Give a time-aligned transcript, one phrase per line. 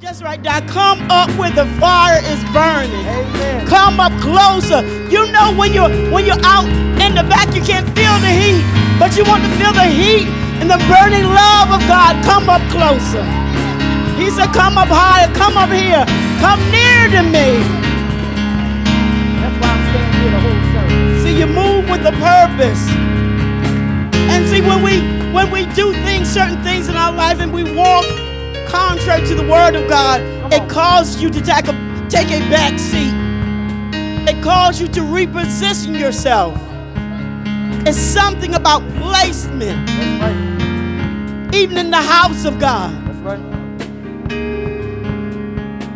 [0.00, 0.60] Just right there.
[0.68, 3.02] Come up where the fire is burning.
[3.02, 3.66] Amen.
[3.66, 4.86] Come up closer.
[5.10, 6.70] You know when you're when you're out
[7.02, 8.62] in the back, you can't feel the heat,
[9.00, 10.28] but you want to feel the heat
[10.62, 12.14] and the burning love of God.
[12.22, 13.26] Come up closer.
[14.14, 15.26] He said, "Come up higher.
[15.34, 16.06] Come up here.
[16.38, 17.58] Come near to me."
[19.42, 21.22] That's why I'm staying here the whole service.
[21.24, 22.86] See, you move with a purpose.
[24.30, 25.02] And see, when we
[25.34, 28.06] when we do things, certain things in our life, and we walk
[28.68, 30.20] contrary to the word of God,
[30.52, 33.14] it causes you to take a take a back seat.
[34.28, 36.56] It calls you to reposition yourself.
[37.86, 39.88] It's something about placement,
[40.20, 41.54] right.
[41.54, 42.92] even in the house of God,
[43.24, 43.40] right.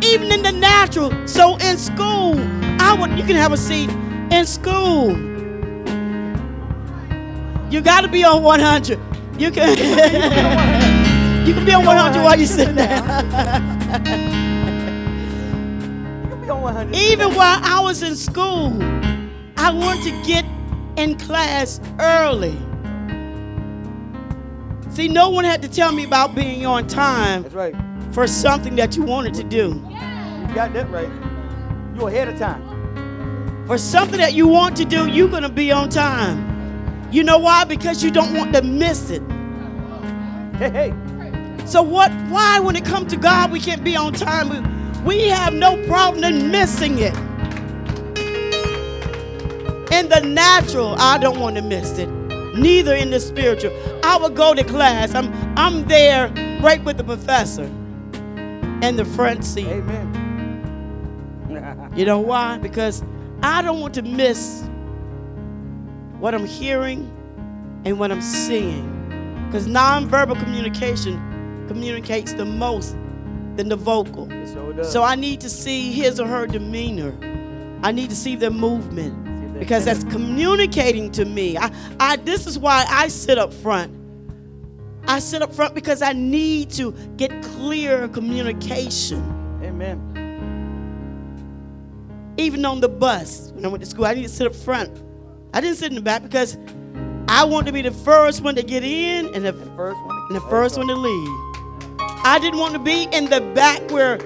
[0.03, 1.11] even in the natural.
[1.27, 2.39] So in school,
[2.81, 3.89] I would you can have a seat
[4.31, 5.11] in school.
[7.71, 8.99] You got to be on 100.
[9.39, 11.03] You can
[11.45, 12.97] you can be on 100 while you're sitting there.
[16.29, 16.95] You be on 100.
[16.95, 18.73] Even while I was in school,
[19.57, 20.45] I wanted to get
[20.97, 22.57] in class early.
[24.89, 27.75] See, no one had to tell me about being on time That's right.
[28.11, 29.81] for something that you wanted to do.
[29.89, 31.09] You got that right.
[31.95, 33.65] You're ahead of time.
[33.65, 37.09] For something that you want to do, you're going to be on time.
[37.11, 37.63] You know why?
[37.63, 39.23] Because you don't want to miss it.
[40.57, 40.93] Hey, hey.
[41.65, 44.49] So what why when it comes to God we can't be on time?
[45.03, 47.13] We, have no problem in missing it.
[49.91, 52.07] In the natural, I don't want to miss it.
[52.55, 53.71] Neither in the spiritual.
[54.03, 55.13] I would go to class.
[55.13, 56.29] I'm I'm there
[56.61, 59.67] right with the professor in the front seat.
[59.67, 60.19] Amen.
[61.95, 62.57] You know why?
[62.57, 63.03] Because
[63.43, 64.63] I don't want to miss
[66.19, 67.11] what I'm hearing
[67.85, 68.89] and what I'm seeing.
[69.45, 71.32] Because nonverbal communication
[71.73, 72.95] communicates the most
[73.55, 74.27] than the vocal.
[74.27, 74.91] Does.
[74.91, 77.13] So I need to see his or her demeanor.
[77.81, 81.57] I need to see their movement because that's communicating to me.
[81.57, 83.91] I, I this is why I sit up front.
[85.07, 89.19] I sit up front because I need to get clear communication.
[89.63, 89.99] Amen.
[92.37, 94.91] Even on the bus when I went to school, I need to sit up front.
[95.53, 96.57] I didn't sit in the back because
[97.27, 100.17] I want to be the first one to get in and the, The first one.
[100.27, 101.52] and the first one to leave.
[102.25, 104.17] I didn't want to be in the back where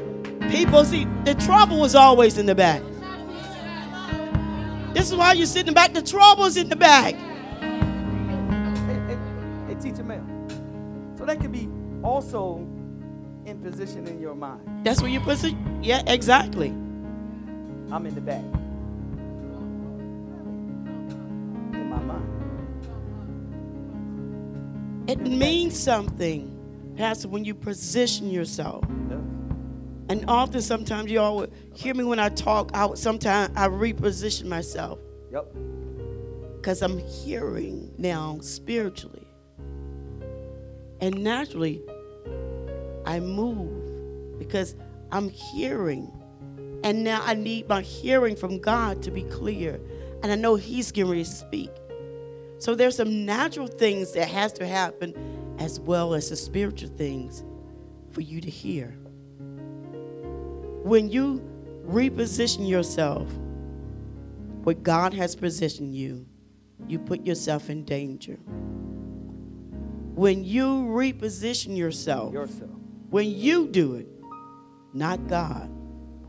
[0.50, 2.84] people see the trouble was always in the back.
[4.94, 5.94] This is why you're sitting back.
[5.94, 7.16] The trouble's in the back.
[7.16, 9.18] Hey, hey,
[9.68, 10.24] hey, teacher Mel.
[11.18, 11.68] So that could be
[12.04, 12.68] also
[13.46, 14.62] in position in your mind.
[14.84, 15.56] That's where you put it.
[15.82, 16.70] Yeah, exactly.
[17.92, 18.44] I'm in the back.
[21.74, 22.24] In my mind.
[25.10, 26.57] It means something,
[26.98, 28.84] Pastor, when you position yourself.
[29.08, 29.22] Does.
[30.10, 32.72] And often, sometimes you all would hear me when I talk.
[32.74, 35.00] I would, sometimes I reposition myself
[35.32, 35.54] Yep.
[36.56, 39.28] because I'm hearing now spiritually,
[41.02, 41.82] and naturally,
[43.06, 44.76] I move because
[45.12, 46.12] I'm hearing,
[46.84, 49.80] and now I need my hearing from God to be clear,
[50.24, 51.72] and I know He's getting ready to speak.
[52.60, 55.14] So there's some natural things that has to happen,
[55.58, 57.44] as well as the spiritual things,
[58.12, 58.98] for you to hear
[60.88, 61.42] when you
[61.86, 63.30] reposition yourself
[64.64, 66.26] where God has positioned you,
[66.88, 68.38] you put yourself in danger.
[70.16, 72.72] When you reposition yourself, Yourself.
[73.10, 74.08] when you do it,
[74.94, 75.70] not God,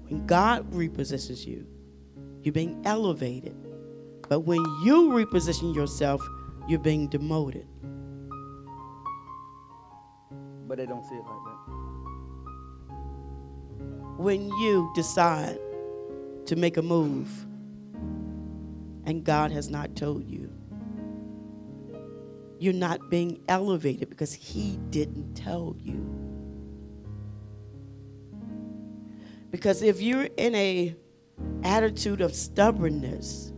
[0.09, 1.66] when God repositions you,
[2.43, 3.56] you're being elevated.
[4.28, 6.21] But when you reposition yourself,
[6.69, 7.66] you're being demoted.
[10.69, 11.79] But they don't see it like that.
[14.19, 15.59] when you decide
[16.47, 17.47] to make a move
[19.05, 20.53] and God has not told you,
[22.59, 26.05] you're not being elevated because He didn't tell you.
[29.53, 30.97] Because if you're in a
[31.63, 33.53] attitude of stubbornness,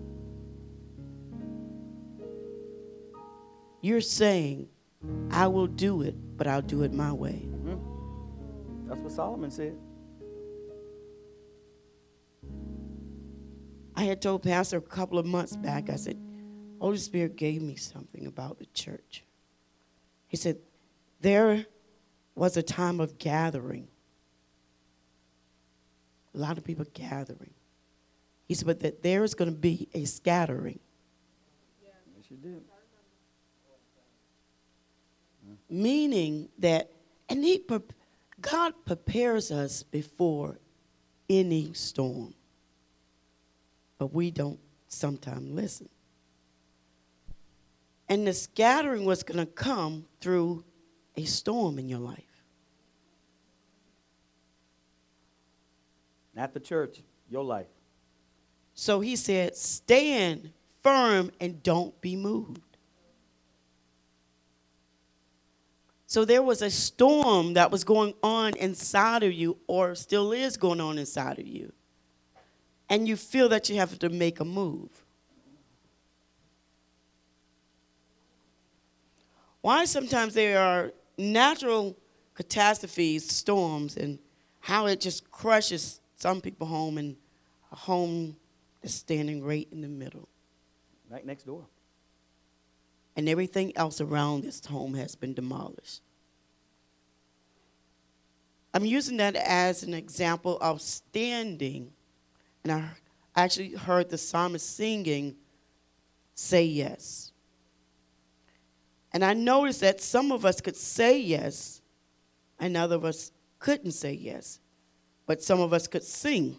[3.81, 4.69] you're saying,
[5.31, 7.43] I will do it, but I'll do it my way.
[7.45, 8.89] Mm-hmm.
[8.89, 9.77] That's what Solomon said.
[13.95, 16.19] I had told Pastor a couple of months back, I said,
[16.81, 19.23] Holy Spirit gave me something about the church.
[20.29, 20.57] He said,
[21.21, 21.67] There
[22.35, 23.89] was a time of gathering.
[26.35, 27.53] A lot of people gathering.
[28.49, 30.81] He said, But that there is going to be a scattering.
[31.85, 32.63] Yes, you did.
[35.71, 36.91] Meaning that,
[37.29, 37.65] and he,
[38.41, 40.59] God prepares us before
[41.29, 42.35] any storm,
[43.99, 44.59] but we don't
[44.89, 45.89] sometimes listen.
[48.09, 50.65] And the scattering was going to come through
[51.17, 52.25] a storm in your life.
[56.35, 57.67] Not the church, your life.
[58.75, 60.53] So he said, Stand
[60.83, 62.70] firm and don't be moved.
[66.11, 70.57] So there was a storm that was going on inside of you, or still is
[70.57, 71.73] going on inside of you.
[72.89, 74.91] And you feel that you have to make a move.
[79.61, 81.97] Why sometimes there are natural
[82.35, 84.19] catastrophes, storms, and
[84.59, 87.15] how it just crushes some people home and
[87.71, 88.35] a home
[88.83, 90.29] that's standing right in the middle.
[91.09, 91.67] Right next door.
[93.17, 96.03] And everything else around this home has been demolished.
[98.73, 101.93] I'm using that as an example of standing.
[102.63, 102.85] And I
[103.35, 105.37] actually heard the psalmist singing,
[106.35, 107.33] Say Yes.
[109.13, 111.83] And I noticed that some of us could say yes,
[112.59, 114.61] and other of us couldn't say yes.
[115.27, 116.57] But some of us could sing,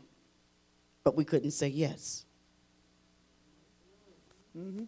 [1.04, 2.26] but we couldn't say yes.
[4.58, 4.84] Mm-hmm.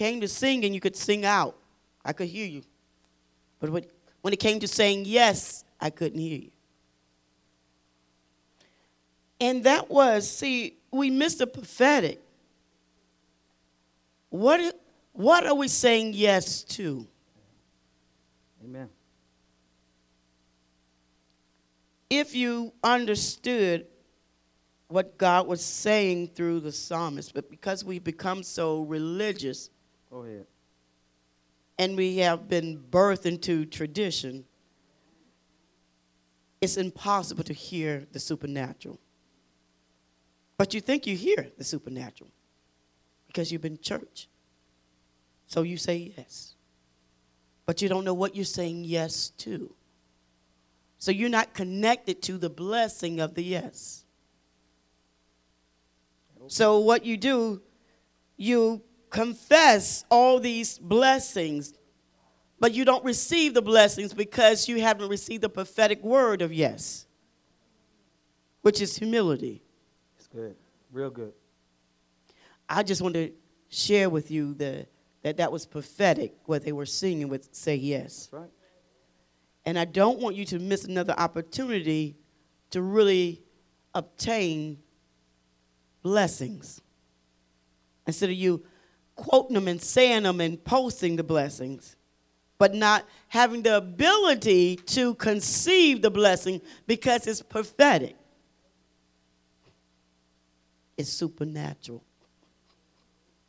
[0.00, 1.58] Came to singing, you could sing out.
[2.02, 2.62] I could hear you.
[3.58, 6.50] But when it came to saying yes, I couldn't hear you.
[9.42, 12.18] And that was, see, we missed the prophetic.
[14.30, 14.74] What,
[15.12, 17.06] what are we saying yes to?
[18.64, 18.88] Amen.
[22.08, 23.86] If you understood
[24.88, 29.68] what God was saying through the psalmist, but because we've become so religious,
[30.10, 30.46] go ahead,
[31.78, 34.44] and we have been birthed into tradition,
[36.60, 38.98] it's impossible to hear the supernatural.
[40.58, 42.30] But you think you hear the supernatural
[43.26, 44.28] because you've been church.
[45.46, 46.54] So you say yes.
[47.64, 49.72] But you don't know what you're saying yes to.
[50.98, 54.04] So you're not connected to the blessing of the yes.
[56.48, 57.62] So what you do,
[58.36, 61.74] you confess all these blessings,
[62.58, 67.06] but you don't receive the blessings because you haven't received the prophetic word of yes,
[68.62, 69.62] which is humility.
[70.16, 70.56] It's good,
[70.92, 71.32] real good.
[72.68, 73.32] I just want to
[73.68, 74.86] share with you the,
[75.22, 78.28] that that was prophetic, what they were singing with Say Yes.
[78.30, 78.50] That's right.
[79.66, 82.16] And I don't want you to miss another opportunity
[82.70, 83.42] to really
[83.94, 84.78] obtain
[86.02, 86.80] blessings.
[88.06, 88.64] Instead of you
[89.20, 91.94] quoting them and saying them and posting the blessings,
[92.58, 98.16] but not having the ability to conceive the blessing because it's prophetic.
[100.96, 102.02] It's supernatural.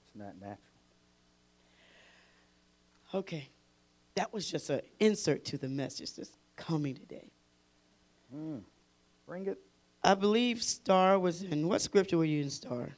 [0.08, 0.58] It's not natural.
[3.14, 3.50] Okay.
[4.16, 7.32] That was just an insert to the message that's coming today.
[8.36, 8.62] Mm.
[9.26, 9.58] Bring it.
[10.04, 11.68] I believe Star was in.
[11.68, 12.90] What scripture were you in, Star?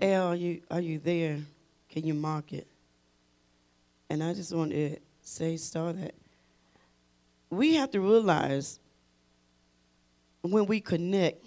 [0.00, 1.38] Al, are you, are you there?
[1.88, 2.66] Can you mark it?
[4.10, 6.14] And I just want to say, Star, that
[7.50, 8.78] we have to realize
[10.42, 11.44] when we connect,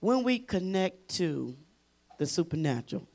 [0.00, 1.56] when we connect to
[2.18, 3.06] the supernatural,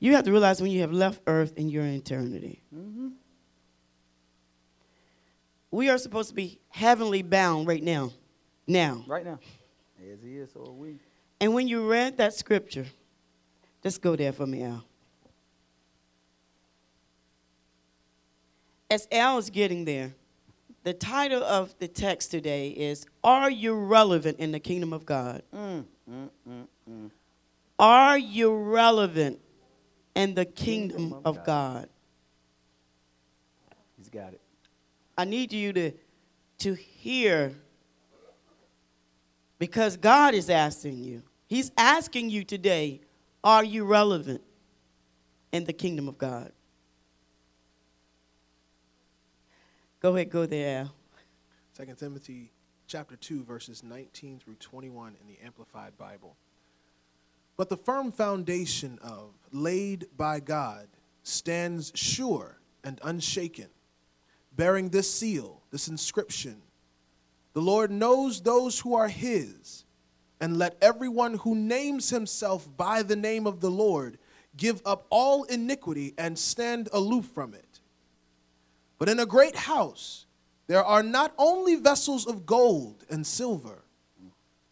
[0.00, 2.62] you have to realize when you have left earth and you're in eternity.
[2.74, 3.08] Mm-hmm.
[5.70, 8.12] We are supposed to be heavenly bound right now.
[8.66, 9.04] Now.
[9.06, 9.38] Right now.
[10.12, 10.98] As he is, so are we.
[11.40, 12.86] And when you read that scripture,
[13.84, 14.82] just go there for me, Al.
[18.90, 20.14] As Al is getting there,
[20.84, 25.42] the title of the text today is Are You Relevant in the Kingdom of God?
[25.54, 27.10] Mm, mm, mm, mm.
[27.78, 29.38] Are you relevant
[30.14, 31.46] in the kingdom, kingdom of, of God.
[31.46, 31.88] God?
[33.98, 34.40] He's got it.
[35.18, 35.92] I need you to,
[36.60, 37.52] to hear
[39.58, 41.22] because God is asking you.
[41.46, 43.00] He's asking you today
[43.44, 44.40] Are you relevant
[45.52, 46.50] in the kingdom of God?
[50.00, 50.88] Go ahead, go there.
[51.76, 52.50] 2 Timothy
[52.86, 56.36] chapter 2, verses 19 through 21 in the Amplified Bible.
[57.58, 60.88] But the firm foundation of, laid by God,
[61.22, 63.68] stands sure and unshaken,
[64.56, 66.62] bearing this seal, this inscription
[67.52, 69.83] The Lord knows those who are his
[70.44, 74.18] and let everyone who names himself by the name of the Lord
[74.58, 77.80] give up all iniquity and stand aloof from it.
[78.98, 80.26] But in a great house
[80.66, 83.84] there are not only vessels of gold and silver,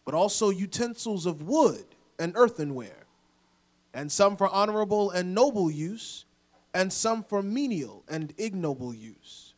[0.04, 1.86] but also utensils of wood
[2.18, 3.06] and earthenware,
[3.94, 6.26] and some for honorable and noble use,
[6.74, 9.54] and some for menial and ignoble use.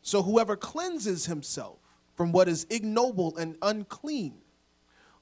[0.00, 1.76] So whoever cleanses himself
[2.14, 4.36] from what is ignoble and unclean,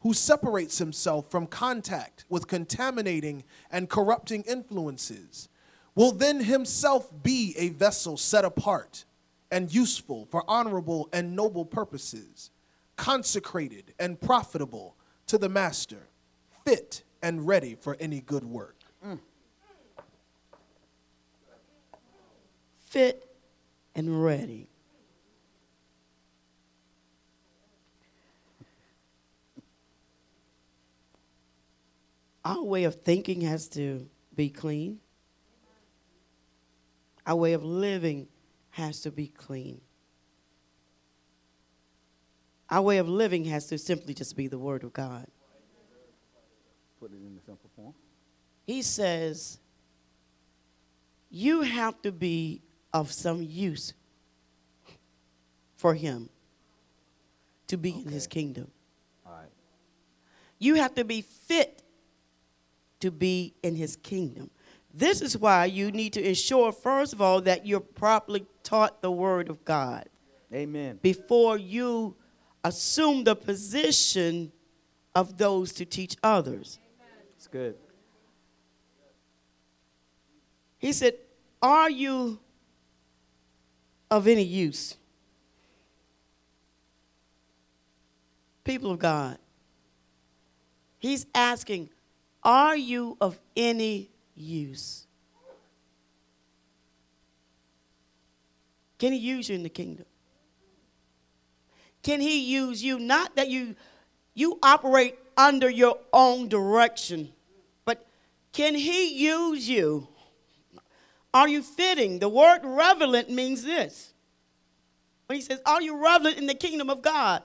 [0.05, 5.49] who separates himself from contact with contaminating and corrupting influences,
[5.95, 9.07] will then himself be a vessel set apart
[9.51, 12.51] and useful for honorable and noble purposes,
[12.97, 14.95] consecrated and profitable
[15.27, 16.09] to the master,
[16.67, 18.77] fit and ready for any good work.
[22.79, 23.27] Fit
[23.95, 24.69] and ready.
[32.45, 34.99] Our way of thinking has to be clean.
[37.27, 38.29] Our way of living
[38.71, 39.81] has to be clean.
[42.69, 45.27] Our way of living has to simply just be the Word of God.
[47.01, 47.95] Put it in the simple form.
[48.67, 49.59] He says,
[51.31, 53.95] You have to be of some use
[55.77, 56.29] for Him
[57.69, 58.71] to be in His kingdom.
[59.25, 59.51] All right.
[60.59, 61.84] You have to be fit
[63.05, 64.51] to be in His kingdom.
[64.95, 69.11] This is why you need to ensure, first of all, that you're properly taught the
[69.11, 70.09] Word of God
[70.51, 70.99] Amen.
[71.03, 72.17] before you
[72.65, 74.51] assume the position
[75.15, 76.79] of those to teach others.
[77.37, 77.75] It's good.
[80.79, 81.13] He said,
[81.61, 82.39] Are you
[84.11, 84.97] of any use?
[88.65, 89.37] People of God,
[90.99, 91.91] he's asking,
[92.45, 95.07] Are you of any use?
[98.99, 100.07] Can he use you in the kingdom?
[102.03, 102.99] Can he use you?
[102.99, 103.75] Not that you
[104.35, 107.33] you operate under your own direction,
[107.85, 108.07] but
[108.53, 110.09] can he use you?
[111.33, 112.19] Are you fitting?
[112.19, 114.13] The word relevant means this.
[115.27, 117.43] When he says, Are you relevant in the kingdom of God?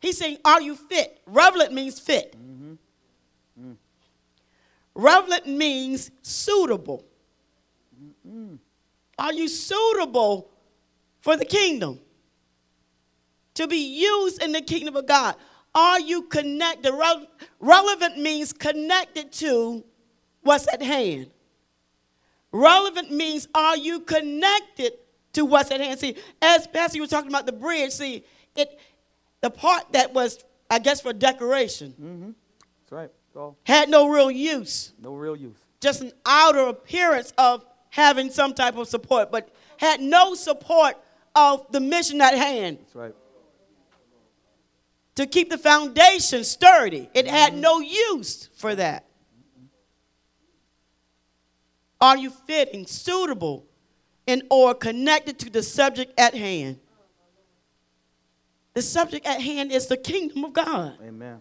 [0.00, 1.20] He's saying, Are you fit?
[1.26, 2.34] Relevant means fit.
[4.96, 7.04] Relevant means suitable.
[9.18, 10.50] Are you suitable
[11.20, 12.00] for the kingdom?
[13.54, 15.36] To be used in the kingdom of God.
[15.74, 16.90] Are you connected?
[16.92, 17.26] Rel-
[17.60, 19.84] relevant means connected to
[20.42, 21.30] what's at hand.
[22.50, 24.92] Relevant means are you connected
[25.34, 26.00] to what's at hand?
[26.00, 28.24] See, as Pastor you was talking about the bridge, see,
[28.56, 28.80] it
[29.42, 32.30] the part that was, I guess, for decoration Mm-hmm.
[32.80, 33.10] That's right.
[33.36, 34.92] All had no real use.
[35.00, 35.58] no real use.
[35.80, 40.96] Just an outer appearance of having some type of support, but had no support
[41.34, 43.14] of the mission at hand That's right.
[45.16, 47.10] to keep the foundation sturdy.
[47.14, 47.34] It mm-hmm.
[47.34, 49.04] had no use for that.
[52.00, 53.66] Are you fitting, suitable,
[54.26, 56.78] and or connected to the subject at hand?
[58.74, 60.98] The subject at hand is the kingdom of God.
[61.02, 61.40] Amen.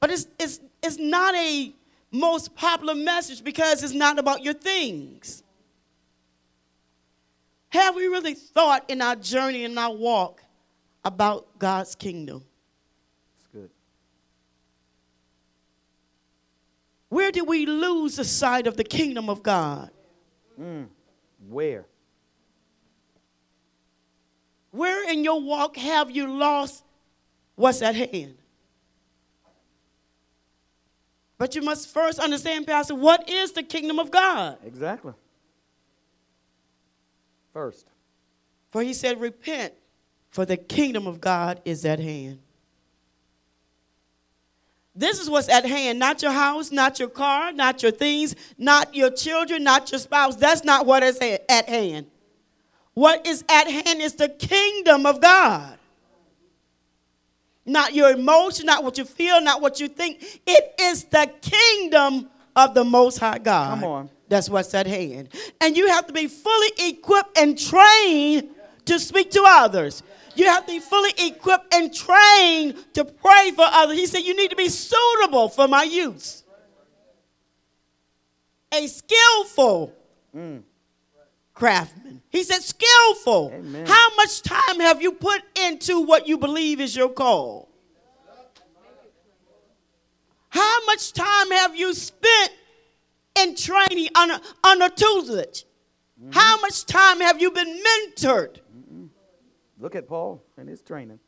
[0.00, 1.72] But it's, it's, it's not a
[2.10, 5.42] most popular message because it's not about your things.
[7.68, 10.42] Have we really thought in our journey and our walk
[11.04, 12.42] about God's kingdom?
[13.36, 13.70] It's good.
[17.10, 19.90] Where did we lose the sight of the kingdom of God?
[20.60, 20.88] Mm.
[21.48, 21.86] Where?
[24.72, 26.84] Where in your walk have you lost
[27.54, 28.39] what's at hand?
[31.40, 34.58] But you must first understand, Pastor, what is the kingdom of God?
[34.62, 35.14] Exactly.
[37.54, 37.86] First.
[38.68, 39.72] For he said, Repent,
[40.28, 42.40] for the kingdom of God is at hand.
[44.94, 48.94] This is what's at hand, not your house, not your car, not your things, not
[48.94, 50.36] your children, not your spouse.
[50.36, 51.18] That's not what is
[51.48, 52.04] at hand.
[52.92, 55.78] What is at hand is the kingdom of God.
[57.66, 60.22] Not your emotion, not what you feel, not what you think.
[60.46, 63.80] It is the kingdom of the Most High God.
[63.80, 64.10] Come on.
[64.28, 65.28] That's what's at hand.
[65.60, 68.48] And you have to be fully equipped and trained
[68.86, 70.02] to speak to others.
[70.36, 73.98] You have to be fully equipped and trained to pray for others.
[73.98, 76.44] He said, You need to be suitable for my use.
[78.72, 79.92] A skillful
[80.34, 80.62] mm
[81.60, 82.22] craftsman.
[82.30, 83.52] He said, skillful.
[83.54, 83.86] Amen.
[83.86, 87.68] How much time have you put into what you believe is your call?
[90.48, 92.52] How much time have you spent
[93.38, 95.64] in training under, under tutelage?
[96.20, 96.32] Mm-hmm.
[96.32, 98.58] How much time have you been mentored?
[98.76, 99.06] Mm-hmm.
[99.78, 101.20] Look at Paul and his training.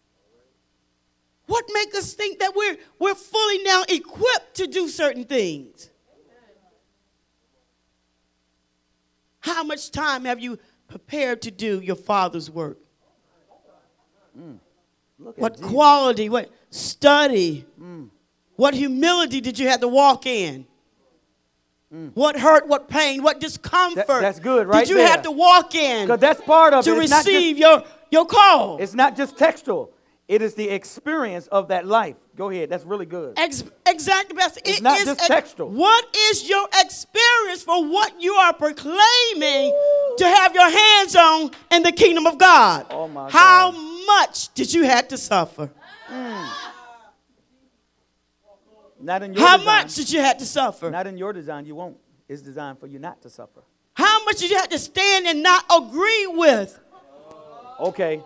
[1.46, 5.90] What makes us think that we're, we're fully now equipped to do certain things?
[9.42, 10.58] How much time have you
[10.88, 12.78] prepared to do your father's work?
[14.38, 14.58] Mm.
[15.18, 15.70] Look What Jesus.
[15.70, 18.08] quality, what study, mm.
[18.56, 20.66] what humility did you have to walk in?
[21.92, 22.12] Mm.
[22.14, 25.08] What hurt, what pain, what discomfort that's good right did you there.
[25.08, 27.10] have to walk in Because that's part of to it.
[27.10, 28.78] Not, just, receive your, your call?
[28.78, 29.92] it's not just textual.
[30.28, 32.16] It is the experience of that life.
[32.36, 32.70] Go ahead.
[32.70, 33.38] That's really good.
[33.38, 33.64] Ex-
[34.06, 34.60] exactly, Pastor.
[34.64, 35.70] It's It not is just ex- textual.
[35.70, 39.72] What is your experience for what you are proclaiming
[40.18, 42.86] to have your hands on in the kingdom of God?
[42.90, 44.06] Oh, my How God.
[44.06, 45.70] much did you have to suffer?
[46.10, 46.48] Mm.
[49.00, 49.66] Not in your How design.
[49.82, 50.90] much did you have to suffer?
[50.90, 51.66] Not in your design.
[51.66, 51.96] You won't.
[52.28, 53.62] It's designed for you not to suffer.
[53.94, 56.78] How much did you have to stand and not agree with?
[57.80, 58.22] Okay.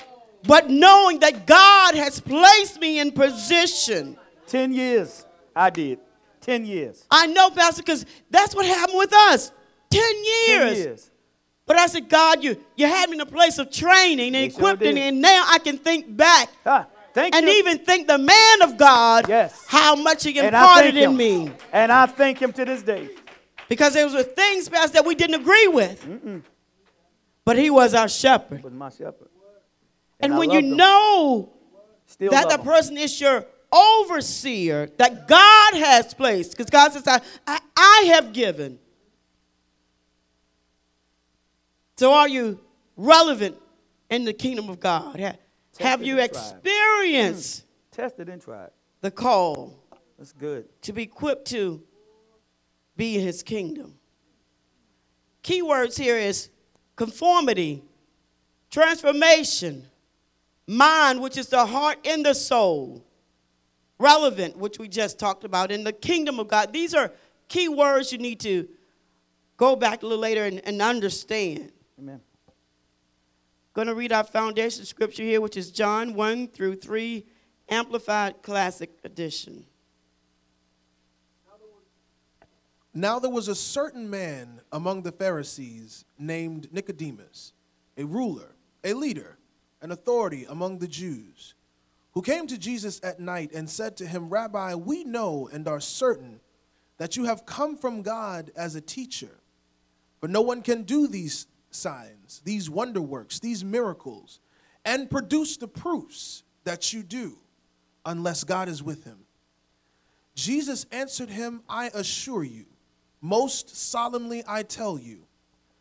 [0.46, 4.16] But knowing that God has placed me in position.
[4.48, 5.24] 10 years
[5.56, 5.98] I did.
[6.42, 7.04] 10 years.
[7.10, 9.50] I know, Pastor, because that's what happened with us.
[9.90, 10.58] Ten years.
[10.58, 11.10] 10 years.
[11.64, 14.56] But I said, God, you, you had me in a place of training and Yes,
[14.56, 17.52] equipping, and now I can think back Ah, thank and you.
[17.54, 19.64] even think the man of God, Yes.
[19.66, 21.50] how much he and I imparted in me.
[21.72, 23.08] And I thank him to this day.
[23.68, 26.44] Because there were things, Pastor, that we didn't agree with.
[27.44, 28.62] But he was our shepherd.
[28.62, 29.28] Was my shepherd.
[30.20, 30.76] And, I when you him.
[30.76, 31.50] know
[32.06, 33.44] Still that the person is your
[33.76, 38.78] overseer that God has placed, because God says, I, I, I have given.
[41.96, 42.60] So are you
[42.96, 43.56] relevant
[44.10, 45.18] in the kingdom of God?
[45.20, 45.36] Ha-
[45.80, 47.96] Have you experienced hmm.
[48.02, 48.70] tested and tried.
[49.00, 49.78] the call
[50.18, 50.66] That's good.
[50.82, 51.82] to be equipped to
[52.96, 53.94] be in his kingdom?
[55.42, 56.50] Key words here is
[56.96, 57.82] conformity,
[58.70, 59.84] transformation,
[60.66, 63.05] mind, which is the heart and the soul,
[63.98, 66.72] relevant, which we just talked about, in the kingdom of God.
[66.72, 67.12] These are
[67.48, 68.68] key words you need to
[69.56, 71.72] go back a little later and, and understand.
[71.98, 72.20] Amen.
[73.72, 77.26] Going to read our foundation scripture here, which is John 1 through 3,
[77.68, 79.66] Amplified Classic Edition.
[82.94, 87.52] Now there was a certain man among the Pharisees named Nicodemus,
[87.98, 89.36] a ruler, a leader,
[89.82, 91.54] an authority among the Jews,
[92.16, 95.80] who came to Jesus at night and said to him, Rabbi, we know and are
[95.80, 96.40] certain
[96.96, 99.42] that you have come from God as a teacher.
[100.22, 104.40] but no one can do these signs, these wonder works, these miracles,
[104.82, 107.36] and produce the proofs that you do
[108.06, 109.18] unless God is with him.
[110.34, 112.64] Jesus answered him, I assure you,
[113.20, 115.26] most solemnly I tell you,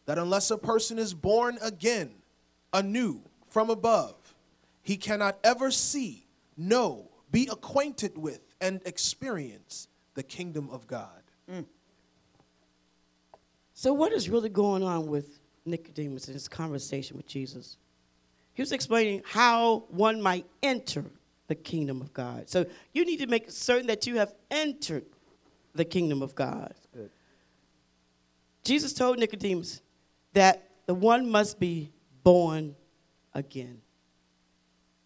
[0.06, 2.12] that unless a person is born again,
[2.74, 4.16] anew, from above,
[4.82, 6.25] he cannot ever see,
[6.58, 11.22] know, be acquainted with, and experience the kingdom of God.
[11.52, 11.66] Mm.
[13.74, 17.78] So, what is really going on with Nicodemus in his conversation with Jesus?
[18.54, 21.04] He was explaining how one might enter
[21.48, 22.50] the kingdom of God.
[22.50, 25.06] So, you need to make certain that you have entered
[25.74, 26.74] the kingdom of God.
[26.96, 27.10] good.
[28.64, 29.82] Jesus told Nicodemus
[30.34, 31.92] that the one must be
[32.24, 32.76] born
[33.34, 33.82] again.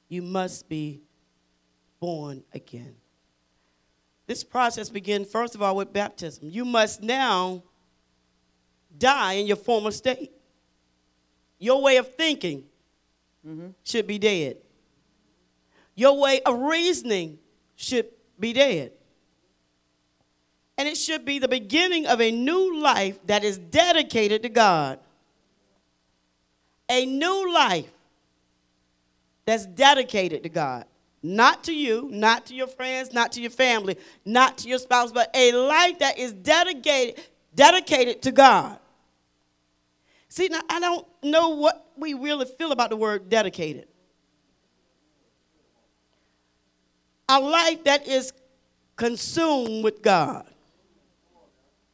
[0.08, 1.02] You must be
[2.00, 2.96] born again.
[4.28, 6.50] This process begins, first of all, with baptism.
[6.50, 7.64] You must now
[8.98, 10.32] die in your former state.
[11.58, 12.64] Your way of thinking
[13.84, 14.58] should be dead.
[15.96, 17.40] Your way of reasoning
[17.76, 18.06] should
[18.40, 18.92] be dead.
[20.78, 25.00] And it should be the beginning of a new life that is dedicated to God.
[26.90, 27.92] A new life
[29.46, 30.86] that's dedicated to God.
[31.21, 35.12] Not to you, not to your friends, not to your family, not to your spouse,
[35.12, 37.21] but a life that is dedicated,
[37.53, 38.79] dedicated to God.
[40.29, 43.88] See, now I don't know what we really feel about the word dedicated.
[47.27, 48.32] A life that is
[48.95, 50.45] consumed with God.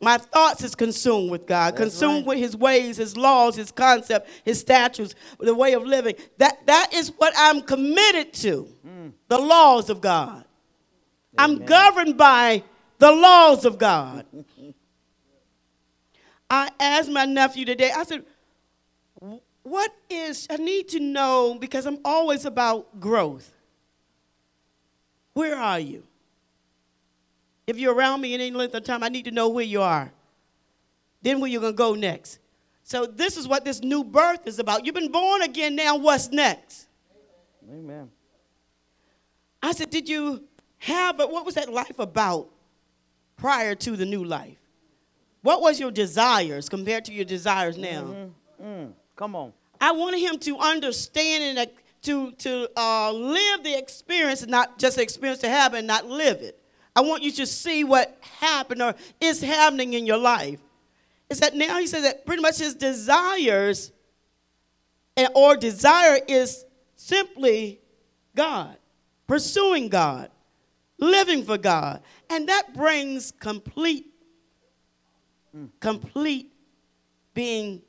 [0.02, 2.28] My thoughts is consumed with God, That's consumed right.
[2.28, 6.16] with his ways, his laws, his concept, his statutes, the way of living.
[6.38, 9.14] That, that is what I'm committed to, mm.
[9.30, 10.44] the laws of God.
[11.38, 12.64] I'm governed by
[13.00, 14.26] the laws of God.
[16.50, 18.24] I asked my nephew today, I said,
[19.64, 23.52] what is, I need to know because I'm always about growth.
[25.34, 26.04] Where are you?
[27.68, 29.82] If you're around me in any length of time, I need to know where you
[29.82, 30.12] are.
[31.22, 32.40] Then where you're going to go next.
[32.84, 34.86] So this is what this new birth is about.
[34.86, 35.98] You've been born again now.
[35.98, 36.88] What's next?
[37.68, 38.12] Amen.
[39.64, 40.44] I said, did you
[40.78, 42.50] have, but what was that life about
[43.38, 44.58] prior to the new life?
[45.42, 48.30] What was your desires compared to your desires now?
[48.64, 49.54] Mm, come on.
[49.82, 51.72] I wanted him to understand and uh,
[52.04, 56.06] to, to uh, live the experience, and not just the experience to have and not
[56.06, 56.60] live it.
[56.96, 60.60] I want you to see what happened or is happening in your life.
[61.30, 63.92] Is that now he says that pretty much his desires
[65.18, 67.80] and, or desire is simply
[68.36, 68.78] God,
[69.28, 70.30] pursuing God,
[71.00, 72.02] living for God.
[72.30, 74.08] And that brings complete,
[75.80, 76.52] complete
[77.34, 77.82] being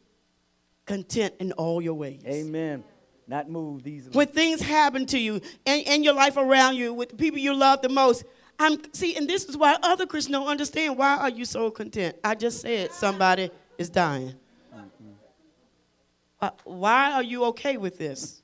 [0.85, 2.23] content in all your ways.
[2.27, 2.85] Amen.
[3.29, 4.09] Not moved these.
[4.11, 7.55] When things happen to you and, and your life around you with the people you
[7.55, 8.25] love the most,
[8.59, 10.97] I'm see, and this is why other Christians don't understand.
[10.97, 12.17] Why are you so content?
[12.25, 14.35] I just said somebody is dying.
[16.41, 18.43] Uh, why are you okay with this?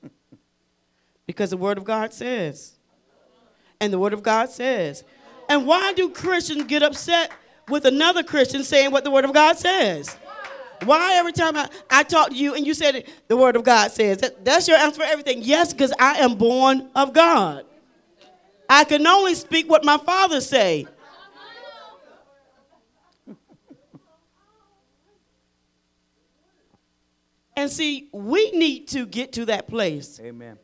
[1.25, 2.75] because the Word of God says.
[3.79, 5.03] And the Word of God says.
[5.49, 7.31] And why do Christians get upset
[7.69, 10.15] with another Christian saying what the Word of God says?
[10.85, 13.91] Why every time I, I talk to you and you said the Word of God
[13.91, 14.17] says?
[14.19, 15.39] That, that's your answer for everything.
[15.41, 17.65] Yes, because I am born of God.
[18.69, 20.87] I can only speak what my Father say.
[27.55, 30.57] And see, we need to get to that place Amen.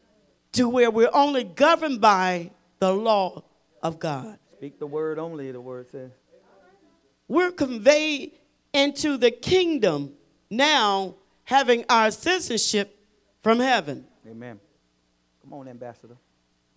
[0.54, 3.44] to where we're only governed by the law
[3.84, 4.40] of God.
[4.58, 6.12] Speak the word only, the word says.
[7.28, 8.32] We're conveyed
[8.74, 10.14] into the kingdom
[10.50, 12.98] now, having our citizenship
[13.44, 14.06] from heaven.
[14.28, 14.60] Amen.
[15.44, 16.18] Come on, Ambassador.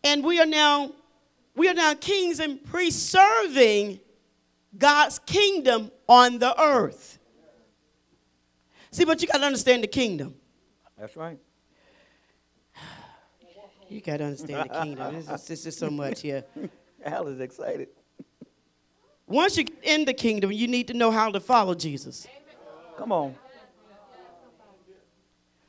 [0.05, 0.93] And we are now
[1.55, 4.01] we are now kings and priests serving
[4.77, 7.19] God's kingdom on the earth.
[8.91, 10.35] See, but you got to understand the kingdom.
[10.99, 11.39] That's right.
[13.89, 15.15] You got to understand the kingdom.
[15.15, 16.45] This is, this is so much here.
[17.05, 17.89] Al is excited.
[19.27, 22.27] Once you get in the kingdom, you need to know how to follow Jesus.
[22.97, 23.35] Come on.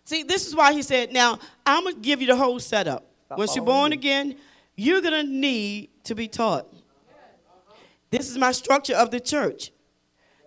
[0.05, 3.05] See, this is why he said, Now, I'm going to give you the whole setup.
[3.31, 4.35] Once you're born again,
[4.75, 6.67] you're going to need to be taught.
[8.09, 9.71] This is my structure of the church.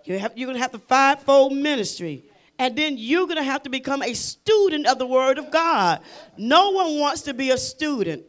[0.05, 2.25] You have, you're going to have the fivefold ministry.
[2.59, 6.01] And then you're going to have to become a student of the Word of God.
[6.39, 8.25] No one wants to be a student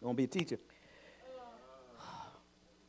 [0.00, 0.58] You want to be a teacher?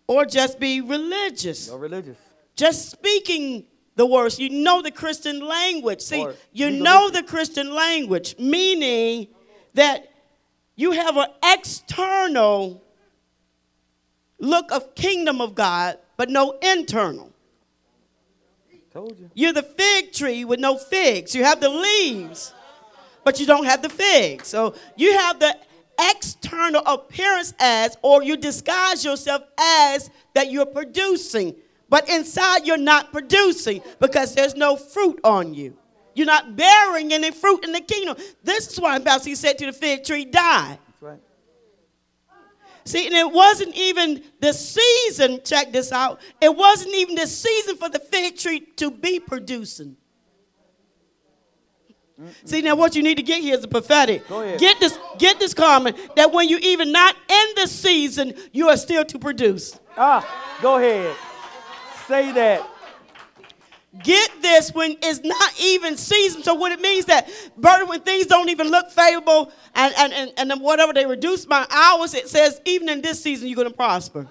[0.07, 1.67] or just be religious.
[1.67, 2.17] You're religious.
[2.55, 3.65] just speaking
[3.95, 4.39] the words.
[4.39, 6.01] You know the Christian language.
[6.01, 9.27] See, Or you know the Christian language, meaning
[9.73, 10.10] that
[10.81, 12.81] you have an external
[14.39, 17.31] look of kingdom of God, but no internal.
[18.91, 19.29] Told you.
[19.35, 21.33] You're the fig tree with no figs.
[21.33, 22.53] You have the leaves,
[23.23, 24.49] but you don't have the figs.
[24.49, 25.55] So you have the
[25.97, 31.55] external appearance as, or you disguise yourself as that you're producing.
[31.89, 35.77] But inside you're not producing because there's no fruit on you.
[36.13, 38.17] You're not bearing any fruit in the kingdom.
[38.43, 40.77] This is why Pastor he said to the fig tree, die.
[40.77, 41.19] That's right.
[42.83, 46.19] See, and it wasn't even the season, check this out.
[46.41, 49.97] It wasn't even the season for the fig tree to be producing.
[52.45, 54.27] See, now what you need to get here is the prophetic.
[54.27, 54.59] Go ahead.
[54.59, 58.77] Get this, get this comment that when you're even not in the season, you are
[58.77, 59.79] still to produce.
[59.97, 61.15] Ah, go ahead.
[62.07, 62.67] Say that.
[63.99, 66.43] Get this when it's not even season.
[66.43, 70.31] So what it means that, brother, when things don't even look favorable and, and, and,
[70.37, 73.69] and then whatever they reduce my hours, it says even in this season you're gonna
[73.69, 74.29] prosper.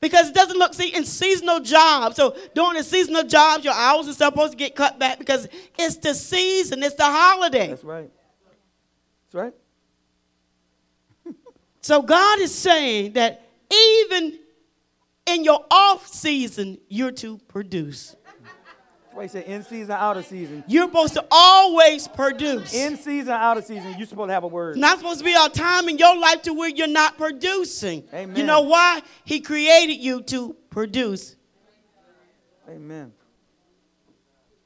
[0.00, 2.16] Because it doesn't look, see, in seasonal jobs.
[2.16, 5.46] So during the seasonal jobs, your hours are supposed to get cut back because
[5.78, 7.68] it's the season, it's the holiday.
[7.68, 8.10] That's right.
[9.32, 9.54] That's right.
[11.82, 14.38] So God is saying that even
[15.26, 18.16] in your off season, you're to produce.
[19.22, 20.64] He said in season, out of season.
[20.66, 22.74] You're supposed to always produce.
[22.74, 24.70] In season, out of season, you're supposed to have a word.
[24.70, 28.04] It's not supposed to be a time in your life to where you're not producing.
[28.12, 28.36] Amen.
[28.36, 29.02] You know why?
[29.24, 31.36] He created you to produce.
[32.68, 33.12] Amen.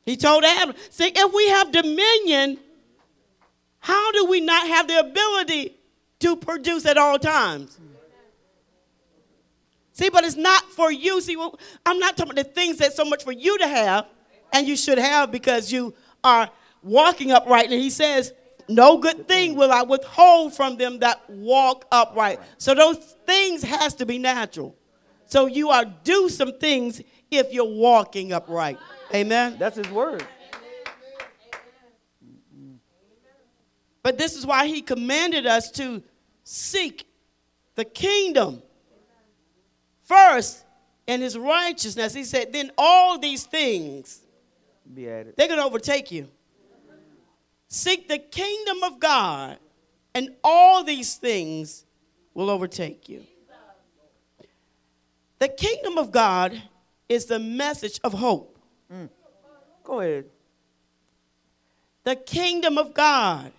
[0.02, 2.58] He told Adam, see, if we have dominion,
[3.78, 5.76] how do we not have the ability
[6.20, 7.78] to produce at all times?
[9.92, 11.20] See, but it's not for you.
[11.20, 14.06] See, well, I'm not talking about the things that's so much for you to have,
[14.52, 16.50] and you should have because you are
[16.82, 17.64] walking upright.
[17.70, 18.32] And he says,
[18.68, 22.40] No good thing will I withhold from them that walk upright.
[22.58, 24.76] So those things has to be natural.
[25.26, 28.78] So you are do some things if you're walking upright.
[29.14, 29.56] Amen.
[29.58, 30.26] That's his word.
[34.02, 36.02] But this is why he commanded us to
[36.42, 37.06] seek
[37.74, 38.62] the kingdom
[40.04, 40.64] first
[41.06, 42.14] and his righteousness.
[42.14, 44.20] He said, then all these things,
[44.92, 45.34] Be added.
[45.36, 46.28] they're going to overtake you.
[47.68, 49.58] Seek the kingdom of God,
[50.14, 51.84] and all these things
[52.34, 53.24] will overtake you.
[55.38, 56.60] The kingdom of God
[57.08, 58.58] is the message of hope.
[58.92, 59.08] Mm.
[59.84, 60.26] Go ahead.
[62.04, 63.52] The kingdom of God.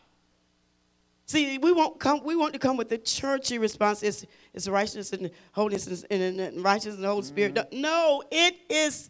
[1.25, 2.21] See, we won't come.
[2.23, 4.03] We want to come with the churchy response.
[4.03, 7.55] It's, it's righteousness and holiness and, and, and righteousness and the Holy Spirit.
[7.55, 7.81] Mm-hmm.
[7.81, 9.09] No, it is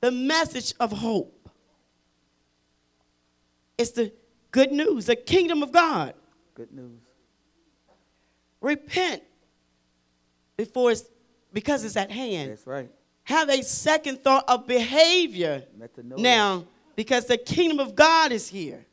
[0.00, 1.35] the message of hope.
[3.78, 4.12] It's the
[4.50, 6.14] good news, the kingdom of God.
[6.54, 7.00] Good news.
[8.60, 9.22] Repent
[10.56, 11.04] before it's
[11.52, 12.50] because it's at hand.
[12.50, 12.90] That's right.
[13.24, 16.18] Have a second thought of behavior Metanoia.
[16.18, 18.86] now because the kingdom of God is here.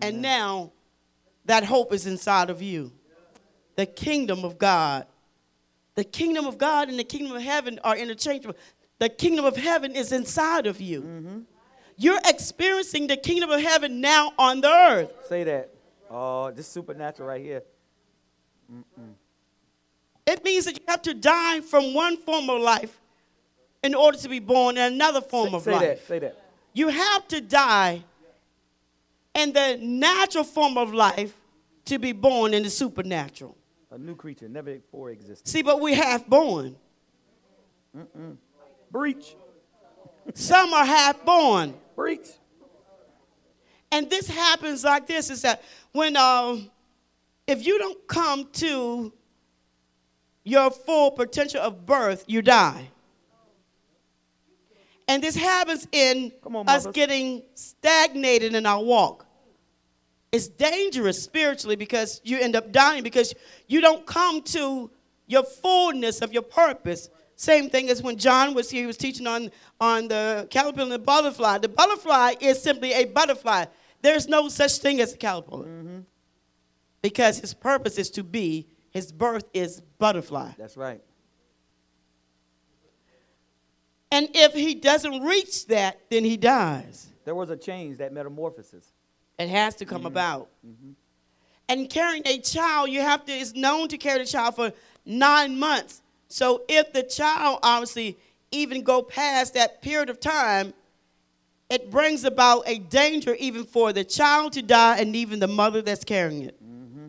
[0.00, 0.72] And now
[1.44, 2.92] that hope is inside of you.
[3.76, 5.06] The kingdom of God.
[5.94, 8.56] The kingdom of God and the kingdom of heaven are interchangeable.
[8.98, 11.02] The kingdom of heaven is inside of you.
[11.02, 11.38] Mm-hmm.
[11.96, 15.12] You're experiencing the kingdom of heaven now on the earth.
[15.28, 15.70] Say that.
[16.10, 17.62] Oh, this supernatural right here.
[20.26, 23.00] It means that you have to die from one form of life
[23.82, 25.80] in order to be born in another form Say, of say life.
[25.80, 26.06] that.
[26.06, 26.38] Say that.
[26.72, 28.04] You have to die
[29.34, 31.34] in the natural form of life
[31.86, 33.56] to be born in the supernatural.
[33.90, 35.46] A new creature, never before existed.
[35.46, 36.76] See, but we half born.
[37.96, 38.36] Mm-mm.
[38.90, 39.36] Breech.
[40.34, 41.74] Some are half born.
[41.96, 42.28] Breech.
[43.90, 46.70] And this happens like this is that when um,
[47.46, 49.12] if you don't come to
[50.44, 52.88] your full potential of birth, you die.
[55.08, 59.26] And this happens in on, us getting stagnated in our walk.
[60.30, 63.34] It's dangerous spiritually because you end up dying because
[63.68, 64.90] you don't come to
[65.26, 67.10] your fullness of your purpose.
[67.42, 69.50] Same thing as when John was here, he was teaching on,
[69.80, 71.58] on the caterpillar and the butterfly.
[71.58, 73.64] The butterfly is simply a butterfly.
[74.00, 75.98] There's no such thing as a caterpillar mm-hmm.
[77.02, 80.52] because his purpose is to be, his birth is butterfly.
[80.56, 81.02] That's right.
[84.12, 87.08] And if he doesn't reach that, then he dies.
[87.24, 88.92] There was a change, that metamorphosis.
[89.40, 90.06] It has to come mm-hmm.
[90.06, 90.48] about.
[90.64, 90.92] Mm-hmm.
[91.68, 94.72] And carrying a child, you have to, it's known to carry the child for
[95.04, 96.02] nine months.
[96.32, 98.16] So if the child obviously
[98.52, 100.72] even go past that period of time,
[101.68, 105.82] it brings about a danger even for the child to die and even the mother
[105.82, 106.56] that's carrying it.
[106.64, 107.08] Mm-hmm.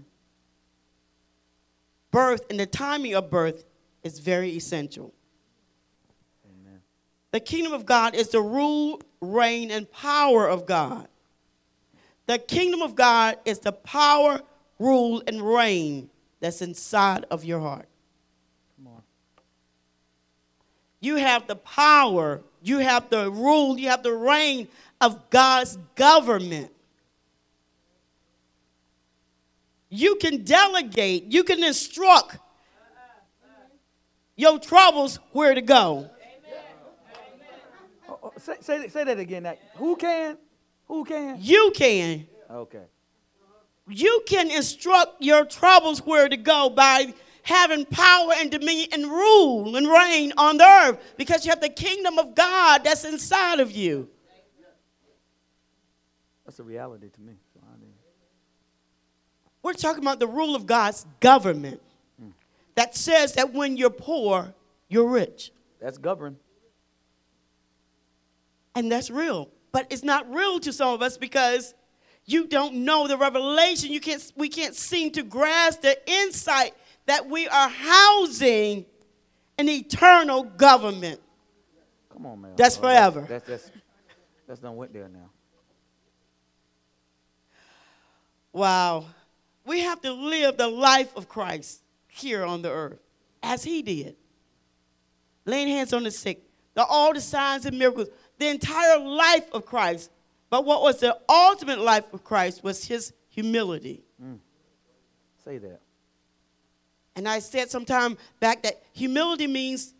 [2.11, 3.63] Birth and the timing of birth
[4.03, 5.13] is very essential.
[6.45, 6.81] Amen.
[7.31, 11.07] The kingdom of God is the rule, reign, and power of God.
[12.25, 14.41] The kingdom of God is the power,
[14.79, 16.09] rule, and reign
[16.41, 17.87] that's inside of your heart.
[18.75, 19.03] Come on.
[21.03, 24.69] You have the power, you have the rule, you have the reign
[25.01, 26.71] of God's government.
[29.89, 32.37] You can delegate, you can instruct
[34.37, 36.09] your troubles where to go.
[38.07, 39.57] Oh, oh, say, say, say that again.
[39.75, 40.37] Who can?
[40.87, 41.37] Who can?
[41.41, 42.25] You can.
[42.49, 42.85] Okay.
[43.89, 49.75] You can instruct your troubles where to go by having power and dominion and rule
[49.75, 53.71] and reign on the earth because you have the kingdom of God that's inside of
[53.71, 54.09] you.
[56.45, 57.33] That's a reality to me.
[57.53, 57.93] So I mean,
[59.61, 61.81] We're talking about the rule of God's government
[62.21, 62.31] mm.
[62.75, 64.53] that says that when you're poor,
[64.89, 65.51] you're rich.
[65.79, 66.37] that's governed.
[68.75, 69.49] And that's real.
[69.71, 71.73] But it's not real to some of us because
[72.25, 73.91] you don't know the revelation.
[73.91, 76.73] You can't, we can't seem to grasp the insight
[77.05, 78.85] that we are housing
[79.57, 81.19] an eternal government.
[82.11, 82.51] Come on, man.
[82.55, 83.25] That's Oh, forever.
[83.27, 83.71] That's, that's,
[84.47, 85.29] that's done went there now.
[88.51, 89.05] Wow.
[89.65, 92.99] We have to live the life of Christ here on the earth
[93.41, 94.15] as he did.
[95.45, 99.65] Laying hands on the sick, the, all the signs and miracles, the entire life of
[99.65, 100.11] Christ.
[100.49, 104.03] But what was the ultimate life of Christ was his humility.
[104.23, 104.37] Mm.
[105.43, 105.81] Say that.
[107.15, 109.93] And I said sometime back that humility means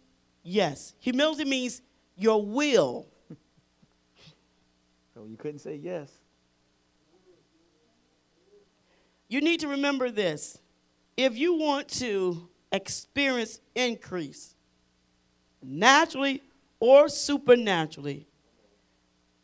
[0.43, 0.93] yes.
[0.99, 1.81] Humility means
[2.17, 3.07] your will.
[3.29, 3.35] So
[5.21, 6.09] oh, you couldn't say yes.
[9.27, 10.59] You need to remember this.
[11.17, 14.55] If you want to experience increase,
[15.61, 16.41] naturally
[16.79, 18.27] or supernaturally,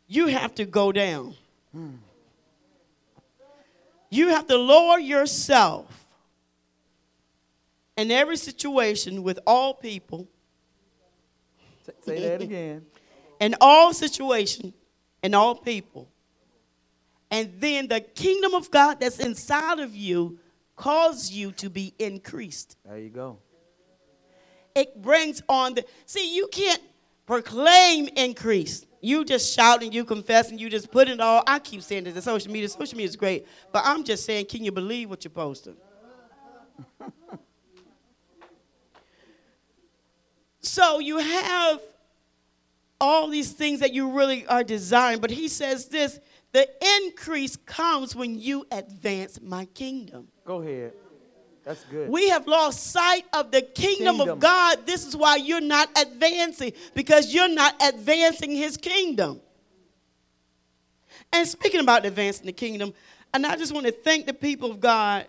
[0.06, 1.34] you have to go down.
[1.72, 1.94] Hmm.
[4.10, 5.99] You have to lower yourself
[7.96, 10.28] in every situation with all people,
[12.04, 12.86] Say- that again.
[13.40, 14.72] in all situation,
[15.22, 16.08] and all people.
[17.30, 20.38] And then the kingdom of God that's inside of you
[20.76, 22.76] causes you to be increased.
[22.84, 23.38] There you go.
[24.74, 26.80] It brings on the see, you can't
[27.26, 28.86] proclaim increase.
[29.02, 31.42] You just shouting, you confessing, you just put it all.
[31.46, 32.68] I keep saying this in social media.
[32.68, 35.76] Social media is great, but I'm just saying, can you believe what you're posting?
[40.60, 41.80] so you have
[43.00, 46.20] all these things that you really are desiring, but he says this
[46.52, 46.68] the
[47.02, 50.28] increase comes when you advance my kingdom.
[50.44, 50.92] Go ahead.
[51.64, 52.08] That's good.
[52.08, 54.30] We have lost sight of the kingdom, Kingdom.
[54.30, 54.86] of God.
[54.86, 59.40] This is why you're not advancing, because you're not advancing his kingdom.
[61.32, 62.92] And speaking about advancing the kingdom,
[63.32, 65.26] and I just want to thank the people of God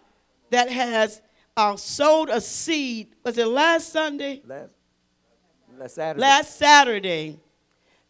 [0.49, 1.21] that has
[1.55, 3.09] uh, sowed a seed.
[3.23, 4.41] Was it last Sunday?
[4.45, 4.71] last,
[5.81, 6.21] last Saturday.
[6.21, 7.39] last Saturday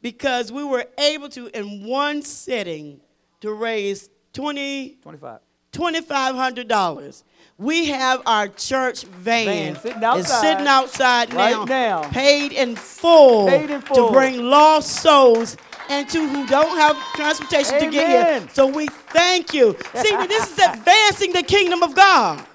[0.02, 3.00] because we were able to, in one sitting,
[3.42, 5.40] to raise 20, 25.
[5.72, 7.24] $2,500.
[7.58, 12.10] We have our church van, Van sitting is outside sitting outside right now, now.
[12.10, 14.08] paid in full, Paid in full.
[14.08, 15.56] to bring lost souls
[15.90, 18.50] and to who don't have transportation to get here.
[18.54, 19.78] So we thank you.
[19.96, 22.46] See, this is advancing the kingdom of God.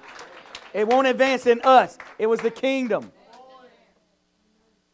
[0.73, 1.97] It won't advance in us.
[2.19, 3.11] It was the kingdom.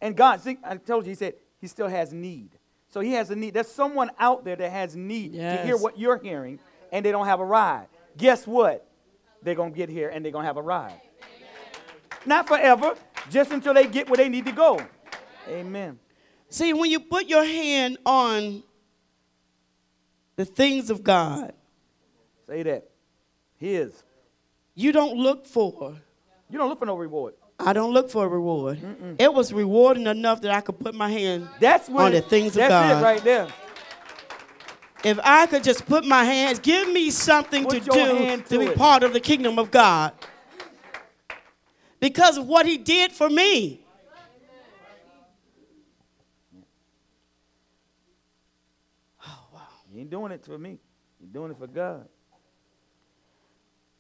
[0.04, 2.52] And God, see, I told you, He said He still has need.
[2.90, 3.54] So He has a need.
[3.54, 6.60] There's someone out there that has need to hear what you're hearing,
[6.92, 7.88] and they don't have a ride.
[8.18, 8.86] Guess what?
[9.42, 11.00] They're going to get here and they're going to have a ride.
[12.26, 12.96] Not forever,
[13.30, 14.80] just until they get where they need to go.
[15.50, 16.00] Amen.
[16.50, 18.64] See, when you put your hand on
[20.36, 21.54] the things of God,
[22.48, 22.90] Say that.
[23.58, 24.04] His.
[24.76, 25.96] you don't look for
[26.50, 27.36] You don't look for no reward.
[27.66, 28.80] I don't look for a reward.
[29.20, 32.52] It was rewarding enough that I could put my hand That's what on the things
[32.52, 33.02] of that's God.
[33.02, 33.48] it right there.
[35.04, 38.60] If I could just put my hands, give me something Put to do to to
[38.60, 40.14] be part of the kingdom of God.
[42.00, 43.82] Because of what he did for me.
[49.26, 49.60] Oh, wow.
[49.92, 50.80] You ain't doing it for me.
[51.20, 52.08] You're doing it for God.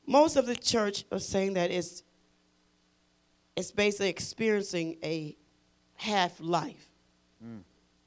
[0.05, 2.03] Most of the church are saying that it's,
[3.55, 5.35] it's basically experiencing a
[5.95, 6.89] half life,
[7.41, 7.63] a Mm.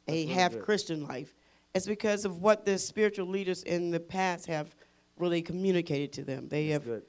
[0.08, 0.62] really half good.
[0.62, 1.34] Christian life.
[1.74, 4.74] It's because of what the spiritual leaders in the past have
[5.16, 6.48] really communicated to them.
[6.48, 7.06] They That's have good.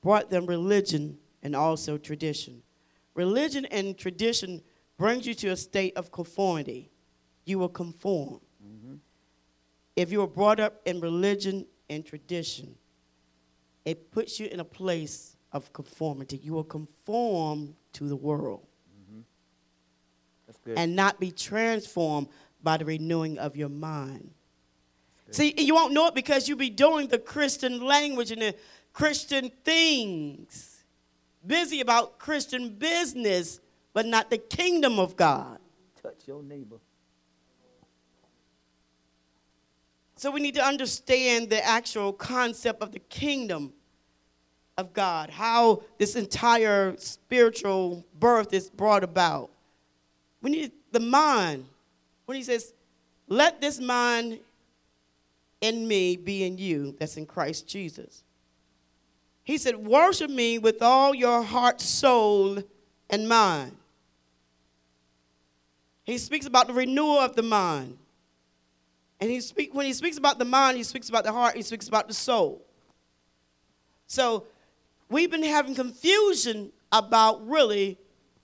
[0.00, 2.62] brought them religion and also tradition.
[3.14, 4.62] Religion and tradition
[4.96, 6.90] brings you to a state of conformity.
[7.44, 8.40] You will conform.
[9.96, 12.78] If you were brought up in religion and tradition,
[13.84, 16.40] it puts you in a place of conformity.
[16.42, 18.66] You will conform to the world
[19.10, 19.20] mm-hmm.
[20.46, 20.78] That's good.
[20.78, 22.28] and not be transformed
[22.62, 24.30] by the renewing of your mind.
[25.30, 28.54] See, you won't know it because you'll be doing the Christian language and the
[28.92, 30.84] Christian things,
[31.46, 33.58] busy about Christian business,
[33.94, 35.58] but not the kingdom of God.
[36.02, 36.76] Touch your neighbor.
[40.16, 43.72] So we need to understand the actual concept of the kingdom
[44.78, 49.50] of God, how this entire spiritual birth is brought about.
[50.40, 51.66] We need the mind.
[52.26, 52.72] When he says,
[53.28, 54.40] let this mind
[55.60, 58.24] in me be in you, that's in Christ Jesus.
[59.44, 62.62] He said, worship me with all your heart, soul,
[63.10, 63.76] and mind.
[66.04, 67.98] He speaks about the renewal of the mind.
[69.20, 71.62] And he speak, when he speaks about the mind, he speaks about the heart, he
[71.62, 72.60] speaks about the soul.
[74.08, 74.46] So
[75.12, 77.98] we've been having confusion about really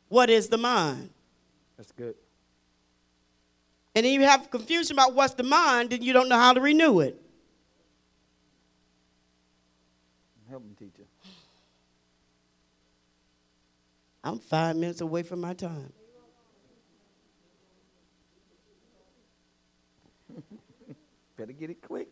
[0.09, 1.11] what is the mind.
[1.77, 2.14] That's good.
[3.95, 6.61] And then you have confusion about what's the mind, then you don't know how to
[6.61, 7.21] renew it.
[10.49, 11.05] Help me, teacher.
[14.25, 15.93] I'm five minutes away from my time.
[21.37, 22.09] Better get it quick.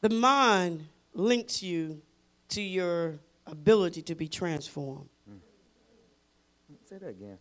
[0.00, 2.00] The mind links you
[2.48, 5.08] to your ability to be transformed.
[5.30, 5.38] Mm.
[6.88, 7.38] Say that again.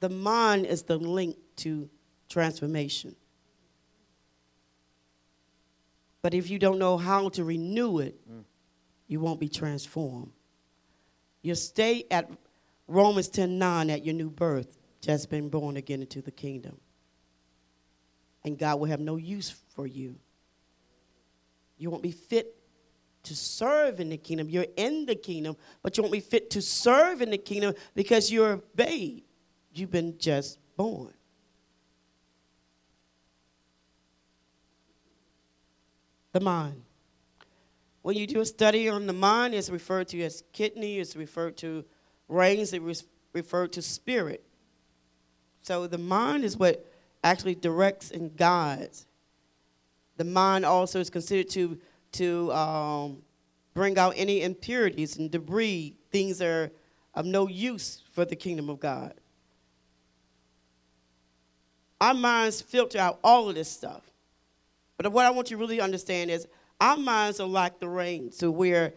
[0.00, 1.88] The mind is the link to
[2.28, 3.14] transformation.
[6.22, 8.42] But if you don't know how to renew it, mm.
[9.06, 10.32] you won't be transformed.
[11.42, 12.28] You'll stay at
[12.88, 16.78] Romans 10 9 at your new birth, just been born again into the kingdom.
[18.44, 20.16] And God will have no use for you.
[21.78, 22.54] You won't be fit
[23.24, 24.48] to serve in the kingdom.
[24.48, 28.30] You're in the kingdom, but you won't be fit to serve in the kingdom because
[28.30, 29.24] you're a babe.
[29.74, 31.12] You've been just born.
[36.32, 36.82] The mind.
[38.02, 41.56] When you do a study on the mind, it's referred to as kidney, it's referred
[41.58, 41.84] to
[42.28, 44.44] brains, it's referred to spirit.
[45.62, 46.86] So the mind is what
[47.24, 49.06] actually directs and guides.
[50.16, 51.78] The mind also is considered to
[52.12, 53.22] to um,
[53.74, 56.70] bring out any impurities and debris, things that are
[57.14, 59.14] of no use for the kingdom of God.
[62.00, 64.02] Our minds filter out all of this stuff.
[64.96, 66.46] But what I want you to really understand is
[66.80, 68.92] our minds are like the rain, to where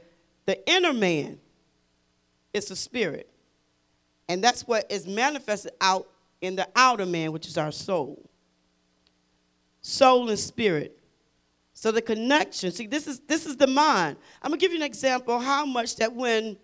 [0.46, 1.40] the inner man
[2.54, 3.30] is the spirit.
[4.28, 6.08] And that's what is manifested out
[6.42, 8.30] in the outer man, which is our soul.
[9.82, 10.99] Soul and spirit.
[11.80, 14.18] So the connection, see, this is this is the mind.
[14.42, 16.58] I'm gonna give you an example how much that when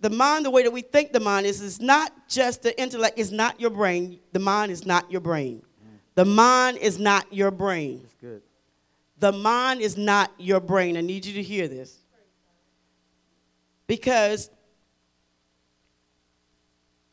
[0.00, 3.18] the mind, the way that we think the mind is, is not just the intellect,
[3.18, 4.18] it's not your brain.
[4.32, 5.60] The mind is not your brain.
[6.14, 8.00] The mind is not your brain.
[8.00, 8.42] That's good.
[9.18, 10.96] The mind is not your brain.
[10.96, 11.98] I need you to hear this.
[13.86, 14.48] Because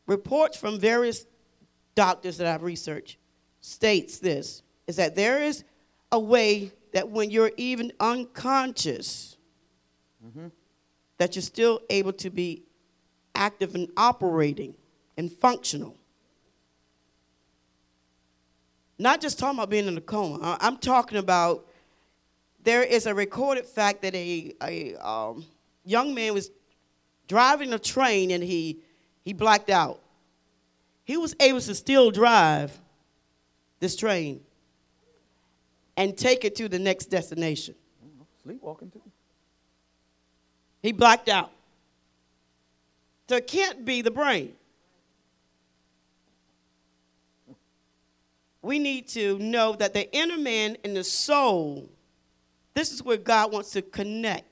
[0.05, 1.25] reports from various
[1.93, 3.17] doctors that I've researched
[3.59, 5.65] states this is that there is
[6.13, 9.37] a way that when you're even unconscious,
[10.25, 10.47] mm-hmm.
[11.17, 12.63] that you're still able to be
[13.35, 14.73] active and operating
[15.17, 15.95] and functional.
[18.99, 20.57] Not just talking about being in a coma.
[20.59, 21.67] I'm talking about
[22.63, 25.45] there is a recorded fact that a, a um,
[25.85, 26.49] young man was
[27.27, 28.79] driving a train and he,
[29.23, 30.01] he blacked out.
[31.03, 32.77] He was able to still drive
[33.79, 34.41] this train
[35.97, 37.75] and take it to the next destination.
[38.43, 39.01] Sleepwalking too.
[40.81, 41.51] He blacked out.
[43.27, 44.53] So it can't be the brain.
[48.61, 51.89] We need to know that the inner man and the soul,
[52.73, 54.45] this is where God wants to connect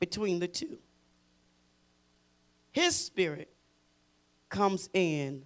[0.00, 0.78] between the two.
[2.72, 3.48] His spirit
[4.48, 5.42] comes in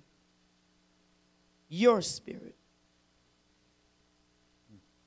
[1.68, 2.54] your spirit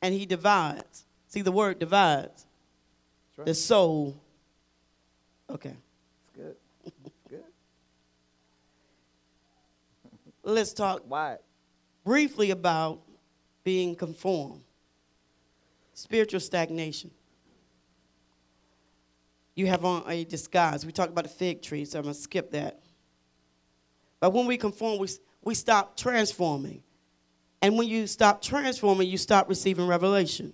[0.08, 1.06] and he divides.
[1.28, 2.46] See, the word divides.
[3.36, 3.46] Right.
[3.46, 4.16] The soul.
[5.50, 5.74] Okay.
[5.74, 6.56] It's good.
[7.30, 7.44] good.
[10.44, 11.40] Let's talk Why?
[12.06, 13.02] briefly about
[13.66, 14.62] being conformed.
[15.94, 17.12] Spiritual stagnation.
[19.56, 20.86] You have on a disguise.
[20.86, 22.80] We talked about the fig tree, so I'm going to skip that.
[24.22, 25.10] But when we conform, we,
[25.44, 26.82] we stop transforming.
[27.62, 30.54] And when you stop transforming, you stop receiving revelation.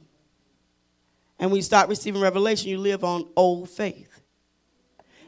[1.40, 4.22] And when you stop receiving revelation, you live on old faith.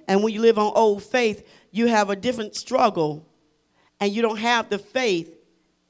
[0.08, 3.26] And when you live on old faith, you have a different struggle,
[4.00, 5.36] and you don't have the faith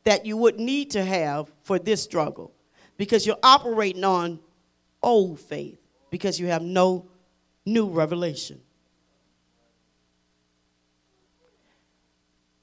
[0.04, 2.54] that you would need to have for this struggle
[2.98, 4.40] because you're operating on
[5.04, 5.80] old faith
[6.10, 7.08] because you have no
[7.66, 8.62] new revelation.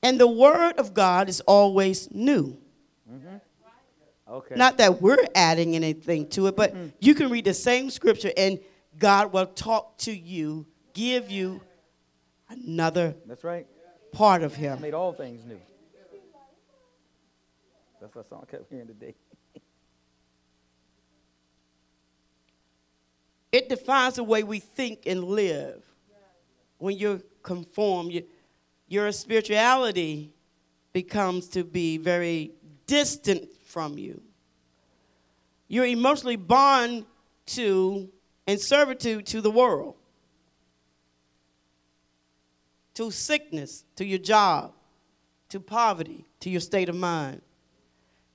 [0.02, 2.61] And the Word of God is always new.
[3.12, 3.36] Mm-hmm.
[4.32, 4.54] Okay.
[4.54, 6.88] Not that we're adding anything to it, but mm-hmm.
[7.00, 8.58] you can read the same scripture and
[8.98, 11.60] God will talk to you, give you
[12.48, 13.66] another That's right.
[14.12, 14.80] part of Him.
[14.80, 15.60] Made all things new.
[18.00, 19.14] That's what song I kept hearing today.
[23.52, 25.84] it defines the way we think and live.
[26.78, 28.24] When you're conformed, you,
[28.88, 30.32] your spirituality
[30.92, 32.52] becomes to be very
[32.86, 34.20] distant from you.
[35.68, 37.06] You're emotionally bound
[37.46, 38.10] to
[38.46, 39.94] and servitude to the world,
[42.94, 44.72] to sickness, to your job,
[45.48, 47.40] to poverty, to your state of mind,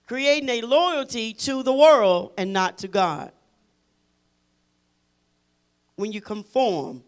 [0.07, 3.31] creating a loyalty to the world and not to God.
[5.95, 7.03] When you conform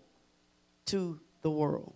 [0.88, 1.94] to the world,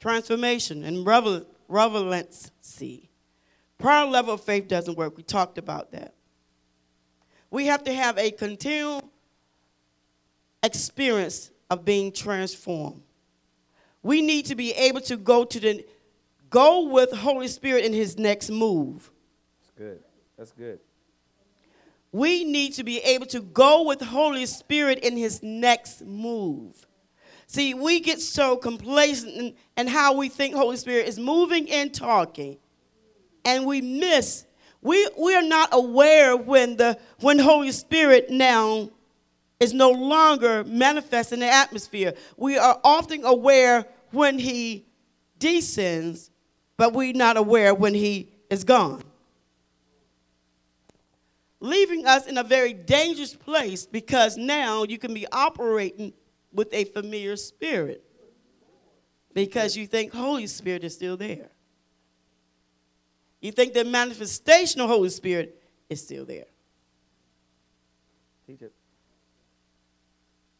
[0.00, 3.08] transformation and revel- relevancy.
[3.78, 5.16] Prior level of faith doesn't work.
[5.16, 6.14] We talked about that.
[7.50, 9.08] We have to have a continual
[10.62, 13.02] experience of being transformed.
[14.02, 15.84] We need to be able to go to the
[16.50, 19.10] go with Holy Spirit in his next move.
[19.60, 20.02] That's good.
[20.36, 20.80] That's good.
[22.10, 26.87] we need to be able to go with Holy Spirit in his next move.
[27.50, 32.58] See, we get so complacent in, how we think Holy Spirit is moving and talking,
[33.42, 34.44] and we miss.
[34.82, 38.90] We, we are not aware when the when Holy Spirit now
[39.58, 42.12] is no longer manifest in the atmosphere.
[42.36, 44.84] We are often aware when he
[45.38, 46.30] descends,
[46.76, 49.02] but we're not aware when he is gone.
[51.60, 56.12] Leaving us in a very dangerous place because now you can be operating
[56.52, 58.04] with a familiar spirit
[59.34, 61.50] because you think Holy Spirit is still there.
[63.40, 66.46] You think the manifestation of Holy Spirit is still there.
[68.46, 68.72] Teach it.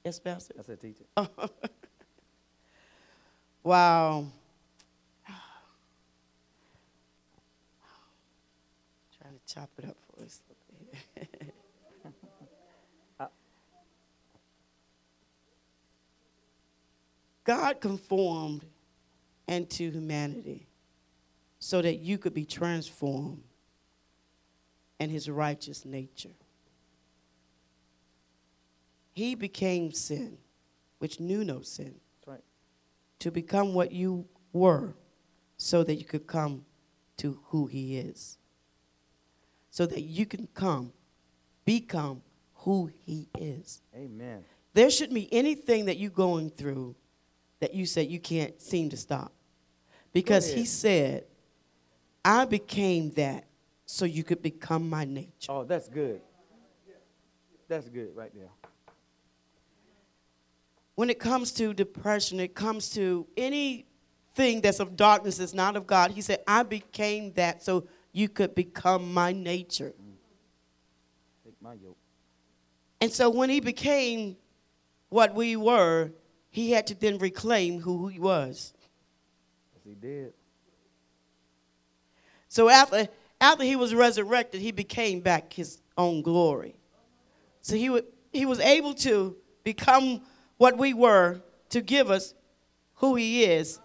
[0.05, 0.55] Yes, Pastor?
[0.59, 1.09] I said teach it.
[3.65, 4.27] Wow.
[9.21, 10.41] Trying to chop it up for us.
[17.49, 18.67] God conformed
[19.49, 20.67] into humanity
[21.59, 23.43] so that you could be transformed
[25.01, 26.37] in his righteous nature.
[29.15, 30.37] He became sin,
[30.99, 32.45] which knew no sin That's right.
[33.21, 34.95] to become what you were
[35.57, 36.67] so that you could come
[37.17, 38.37] to who he is.
[39.71, 40.93] So that you can come,
[41.65, 42.21] become
[42.57, 43.81] who he is.
[43.97, 44.45] Amen.
[44.75, 46.95] There shouldn't be anything that you're going through
[47.61, 49.33] that you said you can't seem to stop.
[50.13, 51.25] Because he said,
[52.25, 53.47] I became that
[53.87, 55.51] so you could become my nature.
[55.51, 56.21] Oh, that's good.
[57.69, 58.49] That's good right there.
[60.99, 65.87] when it comes to depression, it comes to anything that's of darkness, that's not of
[65.87, 69.95] God, he said, I became that so you could become my nature.
[70.03, 70.15] Mm.
[71.45, 71.97] Take my yoke.
[73.01, 74.37] And so when he became
[75.09, 76.11] what we were,
[76.51, 78.73] he had to then reclaim who he was.
[79.75, 80.33] Yes, he did.
[82.49, 83.09] So after,
[83.41, 86.75] after he was resurrected, he became back his own glory.
[87.61, 90.23] So he, would, he was able to become
[90.57, 92.35] what we were to give us
[92.95, 93.79] who he is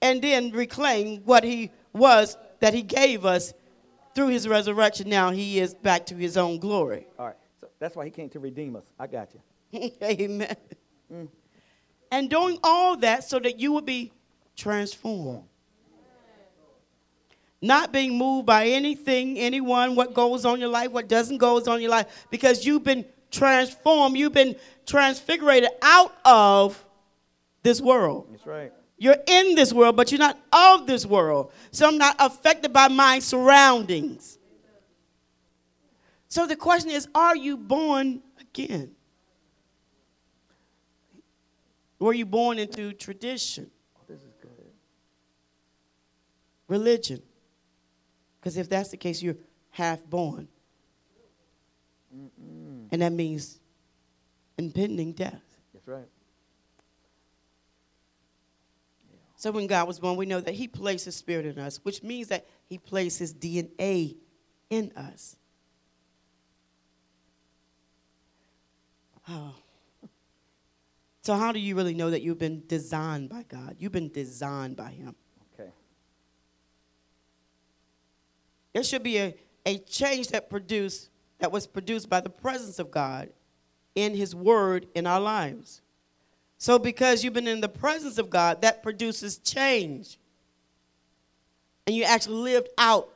[0.00, 3.52] and then reclaim what he was that he gave us
[4.14, 5.08] through his resurrection.
[5.08, 7.06] Now he is back to his own glory.
[7.18, 7.36] All right.
[7.60, 8.84] So that's why he came to redeem us.
[8.98, 9.90] I got you.
[10.02, 10.56] Amen.
[11.12, 11.28] Mm.
[12.10, 14.12] And doing all that so that you would be
[14.56, 15.44] transformed.
[17.62, 21.80] Not being moved by anything, anyone, what goes on your life, what doesn't goes on
[21.80, 26.82] your life, because you've been transformed, you've been transfigurated out of
[27.62, 28.28] this world.
[28.30, 28.72] That's right.
[28.98, 31.52] You're in this world, but you're not of this world.
[31.70, 34.38] So I'm not affected by my surroundings.
[36.28, 38.95] So the question is are you born again?
[41.98, 44.50] Were you born into tradition, Oh, this is good.
[46.68, 47.22] religion?
[48.40, 49.36] Because if that's the case, you're
[49.70, 50.48] half born.
[52.90, 53.58] And that means
[54.56, 55.42] impending death.
[55.74, 56.08] That's right.
[59.38, 62.02] So when God was born, we know that He placed His Spirit in us, which
[62.02, 64.16] means that He placed His DNA
[64.70, 65.36] in us.
[69.28, 69.54] Oh.
[71.26, 73.74] So, how do you really know that you've been designed by God?
[73.80, 75.16] You've been designed by Him.
[75.58, 75.70] Okay.
[78.72, 79.34] There should be a,
[79.66, 81.10] a change that produced
[81.40, 83.30] that was produced by the presence of God
[83.96, 85.82] in His Word in our lives.
[86.58, 90.20] So, because you've been in the presence of God, that produces change.
[91.88, 93.08] And you actually lived out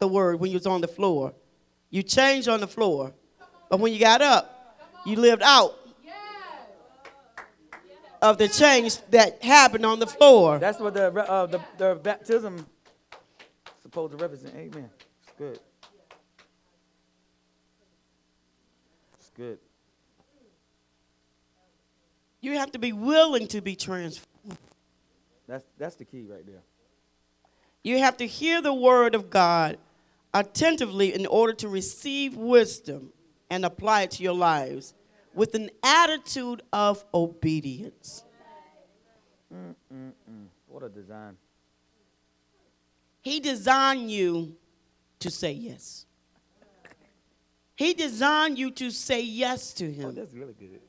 [0.00, 1.32] the Word when you was on the floor.
[1.90, 3.12] You changed on the floor,
[3.70, 5.78] but when you got up, you lived out
[8.22, 10.58] of the change that happened on the floor.
[10.58, 12.66] That's what the, uh, the, the baptism
[13.82, 14.54] supposed to represent.
[14.54, 14.90] Amen.
[15.22, 15.60] It's good.
[19.18, 19.58] It's good.
[22.40, 24.58] You have to be willing to be transformed.
[25.46, 26.62] That's, that's the key right there.
[27.82, 29.78] You have to hear the word of God
[30.34, 33.12] attentively in order to receive wisdom
[33.50, 34.94] and apply it to your lives
[35.38, 38.24] with an attitude of obedience.
[40.66, 41.36] What a design.
[43.22, 44.56] He designed you
[45.20, 46.06] to say yes.
[47.76, 50.14] He designed you to say yes to Oh, him.
[50.16, 50.80] that's really good.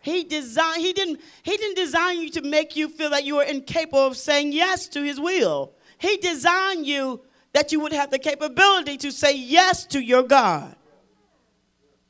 [0.00, 3.42] He designed he didn't he didn't design you to make you feel that you were
[3.42, 5.72] incapable of saying yes to his will.
[5.98, 7.22] He designed you
[7.52, 10.76] that you would have the capability to say yes to your God.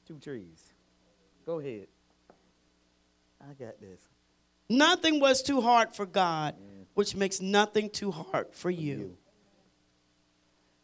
[0.06, 0.53] Two trees.
[1.46, 1.86] Go ahead.
[3.40, 4.00] I got this.
[4.68, 6.54] Nothing was too hard for God,
[6.94, 9.16] which makes nothing too hard for you.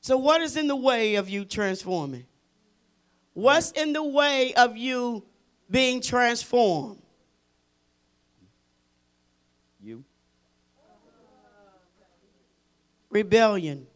[0.02, 2.26] So, what is in the way of you transforming?
[3.32, 5.24] What's in the way of you
[5.70, 7.00] being transformed?
[9.82, 10.04] You.
[13.08, 13.86] Rebellion,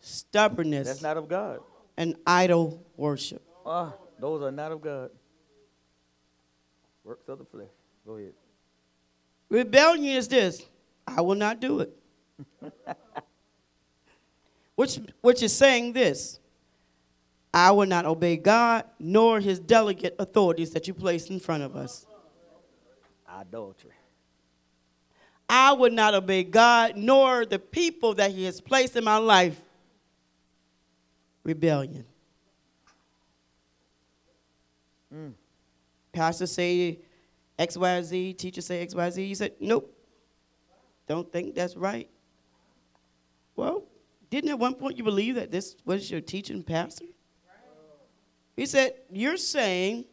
[0.00, 1.60] stubbornness, That's not of God.
[1.96, 3.42] and idol worship.
[3.64, 5.10] Ah, those are not of God.
[7.06, 7.68] Works of the flesh.
[8.04, 8.32] Go ahead.
[9.48, 10.66] Rebellion is this
[11.06, 11.96] I will not do it.
[14.74, 16.40] which, which is saying this
[17.54, 21.76] I will not obey God nor his delegate authorities that you place in front of
[21.76, 22.06] us.
[23.30, 23.92] Idolatry.
[25.48, 29.60] I would not obey God nor the people that he has placed in my life.
[31.44, 32.04] Rebellion.
[35.14, 35.34] Mm.
[36.16, 36.98] Pastor say
[37.58, 39.28] XYZ, teachers say XYZ.
[39.28, 39.94] You said, nope.
[41.06, 42.08] Don't think that's right.
[43.54, 43.84] Well,
[44.30, 47.04] didn't at one point you believe that this was your teaching pastor?
[48.56, 50.06] He said, You're saying,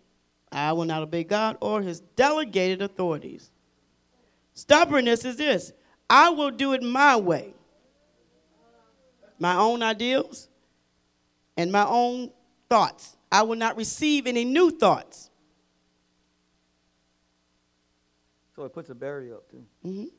[0.51, 3.49] I will not obey God or his delegated authorities.
[4.55, 5.71] Stubbornness is this
[6.09, 7.53] I will do it my way,
[9.39, 10.49] my own ideals,
[11.55, 12.29] and my own
[12.69, 13.15] thoughts.
[13.31, 15.29] I will not receive any new thoughts.
[18.64, 19.66] So it puts a barrier up too.
[19.84, 20.09] Mhm.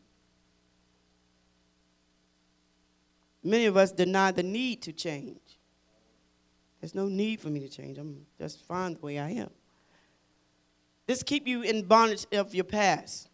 [3.43, 5.59] Many of us deny the need to change.
[6.79, 7.97] There's no need for me to change.
[7.97, 9.51] I'm just fine the way I am.
[11.07, 13.31] This keep you in bondage of your past.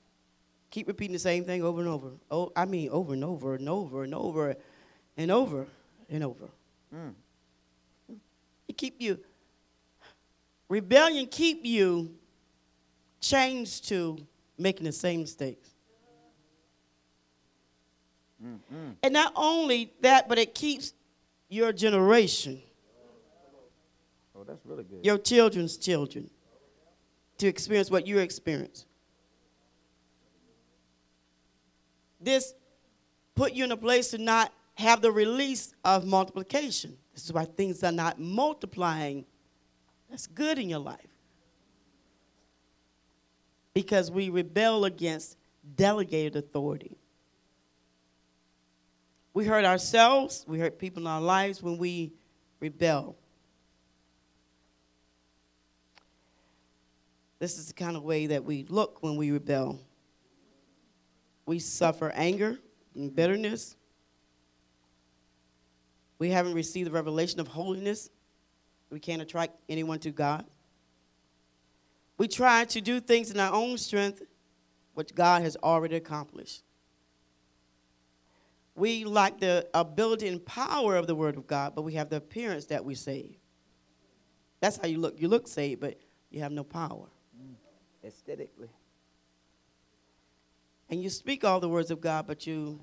[0.71, 2.13] Keep repeating the same thing over and over.
[2.31, 4.57] Oh, I mean over and over and over and over
[5.17, 5.67] and over
[6.09, 6.49] and over.
[6.95, 7.15] Mm.
[8.69, 9.19] It keep you
[10.69, 12.17] rebellion keep you
[13.21, 14.25] changed to
[14.61, 15.71] making the same mistakes.
[18.45, 18.91] Mm-hmm.
[19.03, 20.93] And not only that, but it keeps
[21.49, 22.61] your generation,
[24.35, 25.05] Oh, that's really good.
[25.05, 26.31] your children's children,
[27.39, 28.87] to experience what you experience.
[32.21, 32.55] This
[33.35, 36.97] put you in a place to not have the release of multiplication.
[37.15, 39.25] This is why things are not multiplying.
[40.09, 41.10] That's good in your life.
[43.75, 45.37] Because we rebel against
[45.77, 46.97] delegated authority.
[49.33, 52.13] We hurt ourselves, we hurt people in our lives when we
[52.59, 53.17] rebel.
[57.39, 59.81] This is the kind of way that we look when we rebel.
[61.47, 62.59] We suffer anger
[62.95, 63.77] and bitterness.
[66.19, 68.11] We haven't received the revelation of holiness.
[68.91, 70.45] We can't attract anyone to God.
[72.21, 74.21] We try to do things in our own strength,
[74.93, 76.63] which God has already accomplished.
[78.75, 82.17] We lack the ability and power of the Word of God, but we have the
[82.17, 83.37] appearance that we save.
[84.61, 85.19] That's how you look.
[85.19, 85.99] You look saved, but
[86.29, 87.07] you have no power.
[87.43, 87.55] Mm,
[88.05, 88.69] aesthetically.
[90.91, 92.81] And you speak all the words of God, but you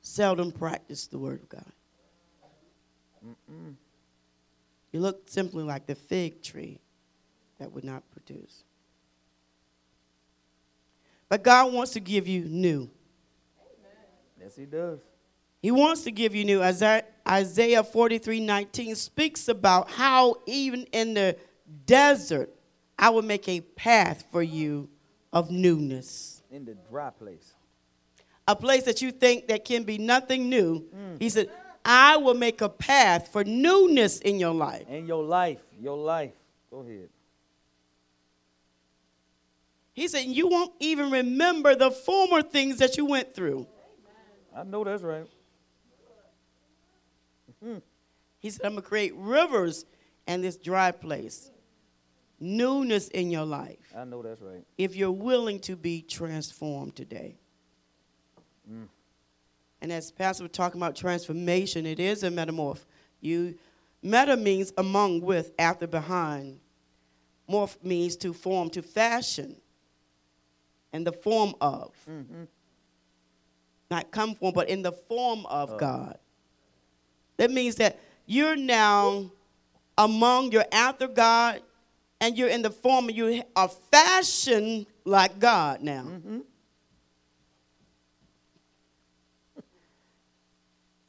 [0.00, 1.72] seldom practice the Word of God.
[4.90, 6.80] You look simply like the fig tree
[7.60, 8.02] that would not
[11.28, 12.82] But God wants to give you new.
[12.82, 12.90] Amen.
[14.40, 15.00] Yes, he does.
[15.60, 16.62] He wants to give you new.
[16.62, 21.36] Isaiah Isaiah 43 19 speaks about how, even in the
[21.86, 22.50] desert,
[22.98, 24.88] I will make a path for you
[25.32, 26.42] of newness.
[26.50, 27.54] In the dry place.
[28.48, 30.86] A place that you think that can be nothing new.
[30.94, 31.20] Mm.
[31.20, 31.50] He said,
[31.84, 34.88] I will make a path for newness in your life.
[34.88, 35.58] In your life.
[35.80, 36.32] Your life.
[36.70, 37.08] Go ahead.
[39.96, 43.66] He said, You won't even remember the former things that you went through.
[44.54, 45.26] I know that's right.
[47.64, 47.78] Hmm.
[48.38, 49.86] He said, I'm going to create rivers
[50.28, 51.50] in this dry place,
[52.38, 53.78] newness in your life.
[53.96, 54.62] I know that's right.
[54.76, 57.36] if you're willing to be transformed today.
[58.70, 58.88] Mm.
[59.80, 62.84] And as Pastor was talking about transformation, it is a metamorph.
[63.22, 63.54] You
[64.02, 66.60] meta means among, with, after, behind.
[67.50, 69.56] Morph means to form, to fashion,
[70.96, 71.92] and the form of.
[72.10, 72.44] Mm-hmm.
[73.90, 75.78] Not come from, but in the form of oh.
[75.78, 76.18] God.
[77.36, 79.30] That means that you're now
[79.96, 81.62] among, you're after God,
[82.20, 86.02] and you're in the form, of you are fashioned like God now.
[86.02, 86.38] Mm-hmm.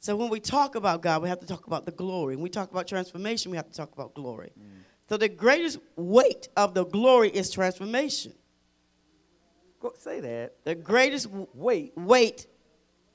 [0.00, 2.34] So when we talk about God, we have to talk about the glory.
[2.34, 4.52] When we talk about transformation, we have to talk about glory.
[4.58, 4.78] Mm.
[5.06, 8.32] So the greatest weight of the glory is transformation.
[9.80, 10.54] Go, say that.
[10.64, 12.46] The greatest w- Wait, weight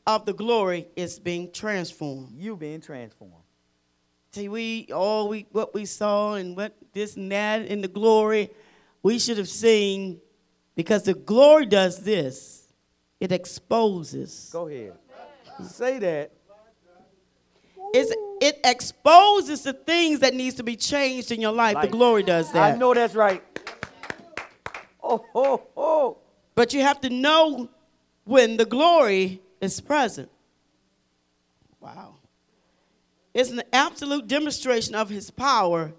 [0.07, 2.29] of the glory is being transformed.
[2.33, 3.33] you being transformed.
[4.31, 8.49] See, we all we what we saw and what this and that in the glory,
[9.03, 10.19] we should have seen
[10.75, 12.61] because the glory does this.
[13.19, 14.49] It exposes.
[14.51, 14.93] Go ahead.
[15.67, 16.31] Say that.
[17.93, 18.11] It's,
[18.41, 21.75] it exposes the things that needs to be changed in your life.
[21.75, 22.73] Like- the glory does that.
[22.73, 23.43] I know that's right.
[25.03, 26.17] Oh, oh, oh.
[26.55, 27.69] But you have to know
[28.25, 30.29] when the glory is present.
[31.79, 32.15] Wow.
[33.33, 35.93] It's an absolute demonstration of his power.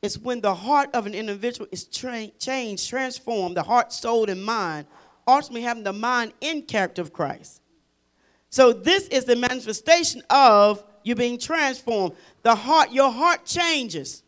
[0.00, 4.42] It's when the heart of an individual is tra- changed, transformed, the heart, soul, and
[4.42, 4.86] mind,
[5.26, 7.60] ultimately having the mind in character of Christ.
[8.50, 12.14] So this is the manifestation of you being transformed.
[12.42, 14.22] The heart, your heart changes.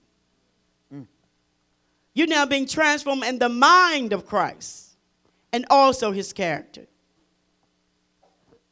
[0.94, 1.06] Mm.
[2.12, 4.89] You're now being transformed in the mind of Christ
[5.52, 6.86] and also his character.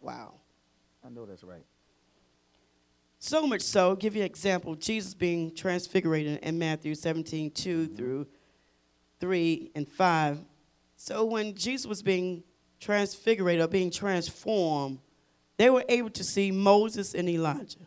[0.00, 0.34] Wow.
[1.04, 1.64] I know that's right.
[3.18, 4.74] So much so, I'll give you an example.
[4.76, 7.96] Jesus being transfigured in Matthew 17, 2 mm-hmm.
[7.96, 8.26] through
[9.20, 10.38] 3 and 5.
[10.96, 12.44] So when Jesus was being
[12.80, 14.98] transfigured or being transformed,
[15.56, 17.78] they were able to see Moses and Elijah.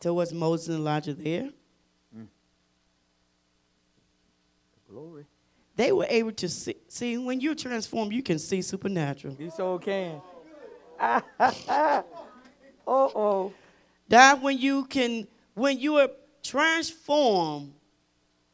[0.00, 1.50] So was Moses and Elijah there?
[2.16, 2.26] Mm.
[4.88, 5.26] Glory.
[5.82, 6.76] They were able to see.
[6.86, 9.34] See, when you're transformed, you can see supernatural.
[9.36, 10.22] You so can.
[11.00, 12.04] oh,
[12.86, 13.52] oh.
[14.06, 16.08] That when you can, when you are
[16.40, 17.72] transformed,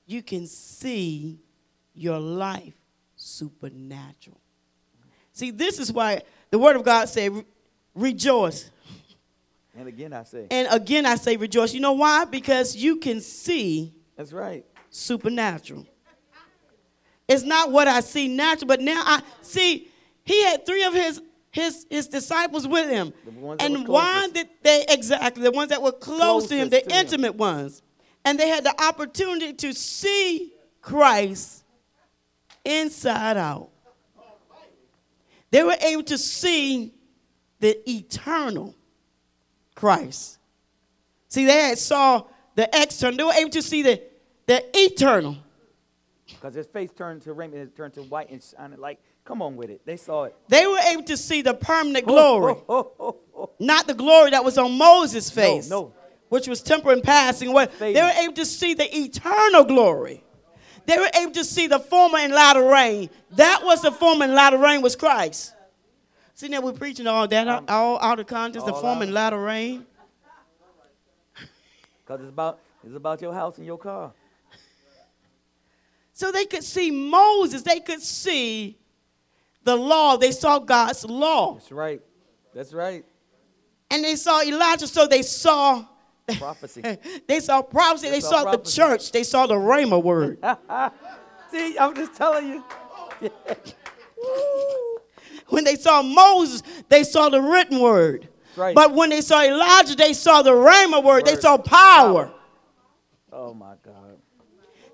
[0.07, 1.39] you can see
[1.93, 2.73] your life
[3.15, 4.41] supernatural.
[5.35, 7.45] See, this is why the Word of God said,
[7.95, 8.71] "Rejoice."
[9.77, 12.25] And again, I say, And again, I say, "Rejoice." You know why?
[12.25, 14.65] Because you can see that's right.
[14.89, 15.87] supernatural.
[17.29, 19.89] It's not what I see natural, but now I see.
[20.25, 21.21] He had three of his
[21.51, 25.71] his his disciples with him, The ones that and why did they exactly the ones
[25.71, 27.05] that were close to him, the to him.
[27.05, 27.83] intimate ones,
[28.25, 31.65] and they had the opportunity to see Christ
[32.65, 33.71] inside out.
[35.51, 36.93] They were able to see
[37.61, 38.75] the eternal
[39.75, 40.39] Christ.
[41.29, 42.25] See, they had saw
[42.55, 43.17] the external.
[43.17, 44.03] They were able to see the,
[44.47, 45.37] the eternal.
[46.41, 49.57] Because his face turned to raiment, it turned to white and shining like, come on
[49.57, 49.81] with it.
[49.85, 50.37] They saw it.
[50.49, 53.51] They were able to see the permanent glory, Oh, oh, oh, oh.
[53.59, 55.81] not the glory that was on Moses' face, no.
[55.81, 55.93] no.
[56.29, 57.67] which was temporary and passing away.
[57.81, 60.23] They were able to see the eternal glory.
[60.87, 63.11] They were able to see the former and latter rain.
[63.33, 65.55] That was the former and latter rain was Christ.
[66.35, 69.43] See now we're preaching all that Um, all out of context, the former and latter
[69.43, 69.85] rain.
[72.07, 74.13] Because it's about, it's about your house and your car.
[76.19, 78.77] So they could see Moses, they could see
[79.63, 81.55] the law, they saw God's law.
[81.55, 82.01] That's right.
[82.53, 83.05] That's right.
[83.89, 85.87] And they saw Elijah, so they saw
[86.37, 86.83] Prophecy.
[87.29, 88.65] they saw prophecy, they, saw saw, prophecy.
[88.65, 90.39] the church, they saw the Rhema word.
[91.53, 92.65] See, I'm just telling you.
[95.51, 98.29] when they saw Moses, they saw the written word.
[98.57, 98.75] Right.
[98.75, 101.27] But when they saw Elijah, they saw the Rhema word.
[101.27, 101.43] They Word.
[101.43, 102.33] saw power.
[103.33, 104.08] Oh, my God.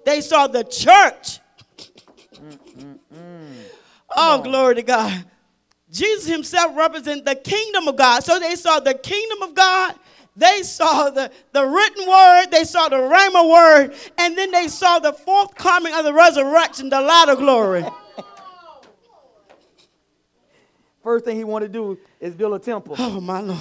[0.04, 1.40] They saw the church.
[2.34, 3.54] Mm, mm, mm,
[4.16, 5.24] oh, glory to God.
[5.90, 8.24] Jesus himself represents the kingdom of God.
[8.24, 9.94] So they saw the kingdom of God.
[10.36, 12.46] They saw the, the written word.
[12.50, 13.94] They saw the Rhema word.
[14.18, 17.84] And then they saw the forthcoming of the resurrection, the light of glory.
[21.04, 22.96] First thing he wanted to do is build a temple.
[22.98, 23.58] Oh, my Lord.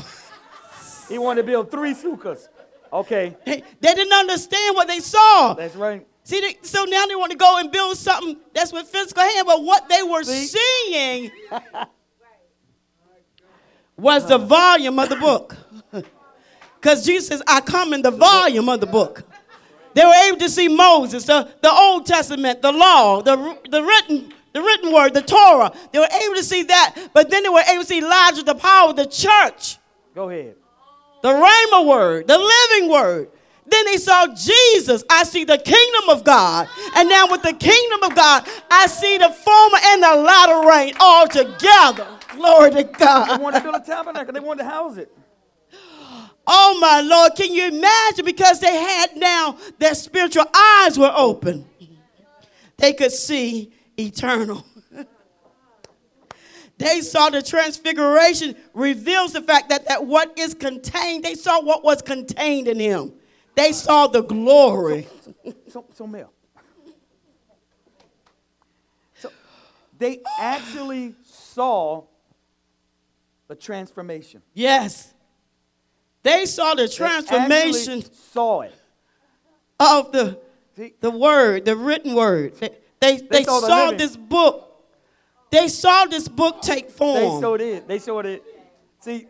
[1.10, 2.48] He wanted to build three sukkahs.
[2.92, 5.54] Okay, They, they didn't understand what they saw.
[5.56, 6.08] that's right.
[6.24, 9.46] See, they, so now they want to go and build something that's with physical hand,
[9.46, 10.48] but what they were See?
[10.48, 11.32] seeing
[13.98, 15.58] was the volume of the book.
[16.80, 19.24] Because Jesus says, I come in the volume of the book.
[19.94, 23.36] They were able to see Moses, the, the Old Testament, the law, the,
[23.70, 25.72] the, written, the written word, the Torah.
[25.92, 28.56] They were able to see that, but then they were able to see Elijah, the
[28.56, 29.78] power of the church
[30.16, 30.56] Go ahead.
[31.22, 33.30] the Rhema word, the living word.
[33.66, 35.04] Then they saw Jesus.
[35.10, 36.68] I see the kingdom of God.
[36.96, 40.94] And now with the kingdom of God, I see the former and the latter rain
[41.00, 42.08] all together.
[42.36, 43.40] Glory to God.
[43.40, 44.34] They wanted to build a tabernacle.
[44.34, 45.16] They wanted to house it.
[46.46, 48.26] Oh my Lord, can you imagine?
[48.26, 51.66] Because they had now their spiritual eyes were open.
[52.78, 54.66] They could see eternal.
[56.78, 61.84] they saw the transfiguration reveals the fact that, that what is contained, they saw what
[61.84, 63.14] was contained in him.
[63.56, 65.08] They saw the glory.
[65.70, 66.32] So, so Mel.
[69.16, 69.32] So
[69.98, 72.04] they actually saw
[73.48, 74.42] the transformation.
[74.54, 75.14] Yes.
[76.24, 78.74] They saw the transformation actually saw it.
[79.80, 80.40] of the,
[80.76, 82.56] See, the word, the written word.
[82.56, 84.70] They, they, they saw saw, the this book.
[85.52, 87.16] They saw this book take form.
[87.16, 87.88] they saw it.
[87.88, 88.44] They saw it.
[89.02, 89.28] See,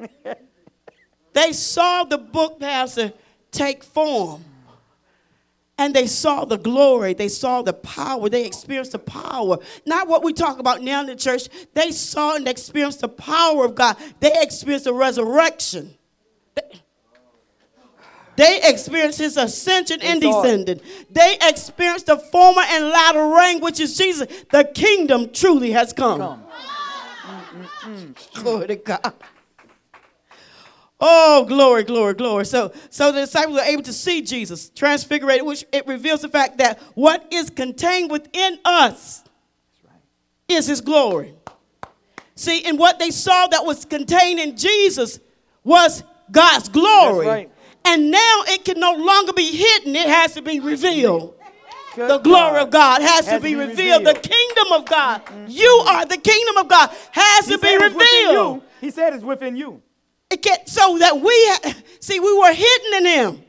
[1.32, 3.12] They saw the book, Pastor,
[3.50, 4.44] take form.
[5.78, 7.14] And they saw the glory.
[7.14, 8.28] They saw the power.
[8.28, 9.56] They experienced the power.
[9.86, 11.48] Not what we talk about now in the church.
[11.72, 13.96] They saw and experienced the power of God.
[14.20, 15.94] They experienced the resurrection.
[18.36, 20.42] They- experienced his ascension and They saw it.
[20.42, 20.80] descending.
[21.10, 24.28] They experienced the former and latter rain, which is Jesus.
[24.50, 26.18] The kingdom truly has come.
[26.20, 26.44] come.
[27.24, 28.42] Mm, mm, mm.
[28.42, 29.12] Glory to God.
[31.00, 32.44] Oh, glory, glory, glory.
[32.44, 36.58] So, so the disciples were able to see Jesus transfigurated, which it reveals the fact
[36.58, 39.24] that what is contained within us
[40.48, 41.34] is his glory.
[42.34, 45.20] See, and what they saw that was contained in Jesus
[45.64, 47.26] was God's glory.
[47.26, 47.50] That's right.
[47.84, 51.34] And now it can no longer be hidden, it has to be revealed.
[51.96, 54.04] Good The glory of God has, to Has be to be revealed.
[54.04, 55.24] The kingdom of God.
[55.26, 55.46] Mm-hmm.
[55.48, 56.90] You are the kingdom of God.
[57.10, 58.56] Has He to be said it's within revealed.
[58.56, 58.62] you.
[58.80, 59.82] He said it's within you.
[60.30, 63.42] It so that we see we were hidden in him.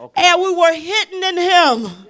[0.00, 0.22] Okay.
[0.22, 2.06] And we were hidden in him.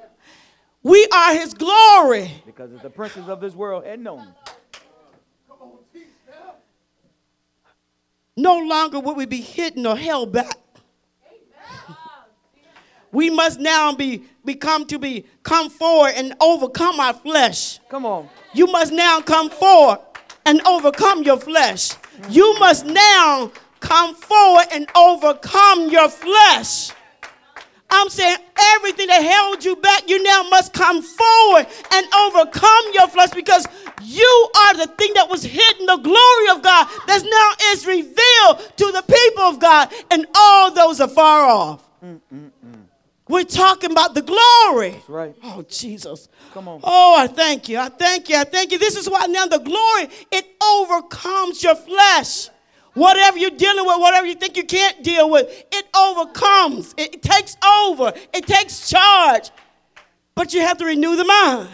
[0.82, 2.30] We are his glory.
[2.46, 4.34] Because if the princes of this world had known.
[8.36, 10.56] No longer would we be hidden or held back.
[13.10, 17.80] We must now be become to be come forward and overcome our flesh.
[17.88, 18.28] Come on.
[18.52, 19.98] You must now come forward
[20.46, 21.92] and overcome your flesh.
[22.28, 26.92] You must now come forward and overcome your flesh.
[27.90, 28.36] I'm saying
[28.74, 33.66] everything that held you back, you now must come forward and overcome your flesh because
[34.02, 38.76] you are the thing that was hidden, the glory of God that now is revealed
[38.76, 41.88] to the people of God and all those afar off.
[42.04, 42.50] Mm, mm, mm.
[43.28, 44.90] We're talking about the glory.
[44.90, 45.36] That's right.
[45.42, 46.28] Oh, Jesus.
[46.54, 46.80] Come on.
[46.82, 47.78] Oh, I thank you.
[47.78, 48.36] I thank you.
[48.36, 48.78] I thank you.
[48.78, 52.48] This is why now the glory, it overcomes your flesh.
[52.94, 56.94] Whatever you're dealing with, whatever you think you can't deal with, it overcomes.
[56.96, 58.12] It, takes over.
[58.32, 59.50] It takes charge.
[60.34, 61.68] But you have to renew the mind.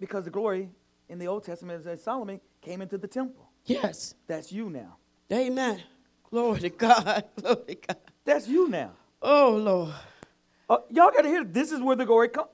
[0.00, 0.70] Because the glory
[1.08, 3.47] in the Old Testament, as Solomon came into the temple.
[3.68, 4.14] Yes.
[4.26, 4.96] That's you now.
[5.32, 5.82] Amen.
[6.30, 7.24] Glory to God.
[7.40, 7.96] Glory to God.
[8.24, 8.90] That's you now.
[9.22, 9.94] Oh, Lord.
[10.70, 12.48] Uh, y'all got to hear this is where the glory comes.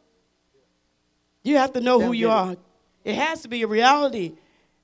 [1.43, 2.33] You have to know Them who you it.
[2.33, 2.57] are.
[3.05, 4.35] It has to be a reality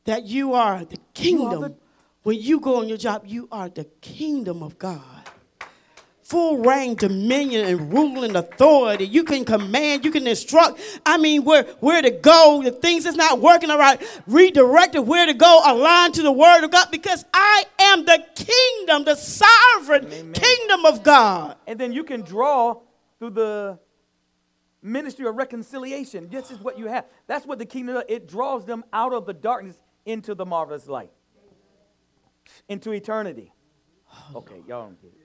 [0.04, 1.60] that you are the kingdom.
[1.60, 1.74] the-
[2.22, 5.19] when you go on your job, you are the kingdom of God.
[6.30, 9.04] Full reign, dominion, and ruling authority.
[9.04, 10.80] You can command, you can instruct.
[11.04, 15.04] I mean, where, where to go, the things that's not working all right, redirect it,
[15.04, 19.16] where to go, align to the word of God, because I am the kingdom, the
[19.16, 20.32] sovereign Amen.
[20.32, 21.56] kingdom of God.
[21.66, 22.80] And then you can draw
[23.18, 23.80] through the
[24.82, 26.28] ministry of reconciliation.
[26.30, 27.06] This is what you have.
[27.26, 28.04] That's what the kingdom does.
[28.08, 31.10] It draws them out of the darkness into the marvelous light,
[32.68, 33.52] into eternity.
[34.32, 35.19] Okay, y'all don't get it.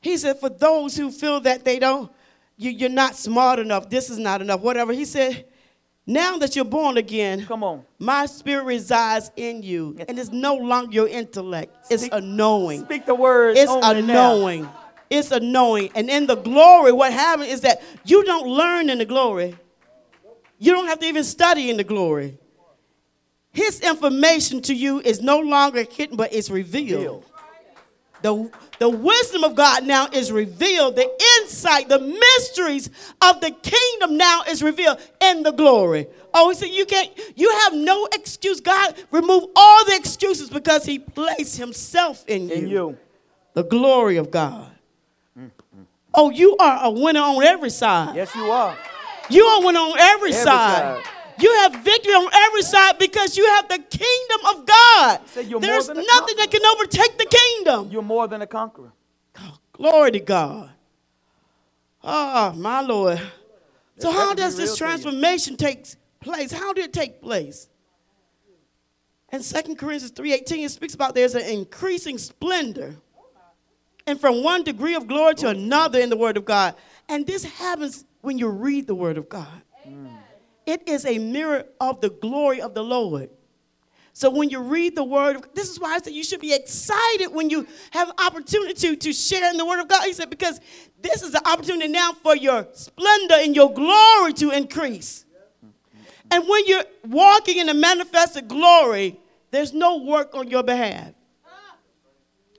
[0.00, 2.10] He said, for those who feel that they don't,
[2.56, 4.92] you, you're not smart enough, this is not enough, whatever.
[4.92, 5.46] He said,
[6.06, 7.84] now that you're born again, Come on.
[7.98, 9.96] my spirit resides in you.
[10.08, 12.84] And it's no longer your intellect, it's Speak- a knowing.
[12.84, 13.56] Speak the word.
[13.56, 14.14] It's a only now.
[14.14, 14.68] knowing.
[15.10, 15.90] It's a knowing.
[15.94, 19.56] And in the glory, what happens is that you don't learn in the glory.
[20.58, 22.38] You don't have to even study in the glory.
[23.52, 27.24] His information to you is no longer hidden, but it's revealed.
[28.22, 28.50] The,
[28.80, 30.96] the wisdom of God now is revealed.
[30.96, 31.08] The
[31.40, 32.90] insight, the mysteries
[33.22, 36.08] of the kingdom now is revealed in the glory.
[36.34, 38.60] Oh, he said you can't, you have no excuse.
[38.60, 42.54] God remove all the excuses because he placed himself in you.
[42.54, 42.98] In you.
[43.54, 44.70] The glory of God.
[46.14, 48.16] Oh, you are a winner on every side.
[48.16, 48.76] Yes, you are.
[49.30, 51.04] You are a winner on every, Every side.
[51.04, 51.04] side.
[51.40, 55.20] You have victory on every side because you have the kingdom of God.
[55.26, 57.90] Said you're more There's nothing that can overtake the kingdom.
[57.90, 58.92] You're more than a conqueror.
[59.72, 60.70] Glory to God.
[62.02, 63.20] Ah, my Lord.
[63.98, 65.86] So how does this transformation take
[66.20, 66.52] place?
[66.52, 67.68] How did it take place?
[69.30, 72.96] In 2 Corinthians 3.18, it speaks about there's an increasing splendor
[74.06, 76.74] and from one degree of glory to another in the Word of God.
[77.08, 79.62] And this happens when you read the Word of God.
[80.68, 83.30] It is a mirror of the glory of the Lord.
[84.12, 87.28] So when you read the word, this is why I said you should be excited
[87.28, 90.04] when you have opportunity to, to share in the word of God.
[90.04, 90.60] He said, because
[91.00, 95.24] this is an opportunity now for your splendor and your glory to increase.
[96.30, 99.18] And when you're walking in the manifested glory,
[99.50, 101.14] there's no work on your behalf.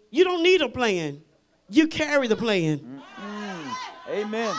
[0.10, 1.22] You don't need a plan.
[1.70, 2.80] You carry the plan.
[2.80, 4.12] Mm-hmm.
[4.14, 4.56] Amen.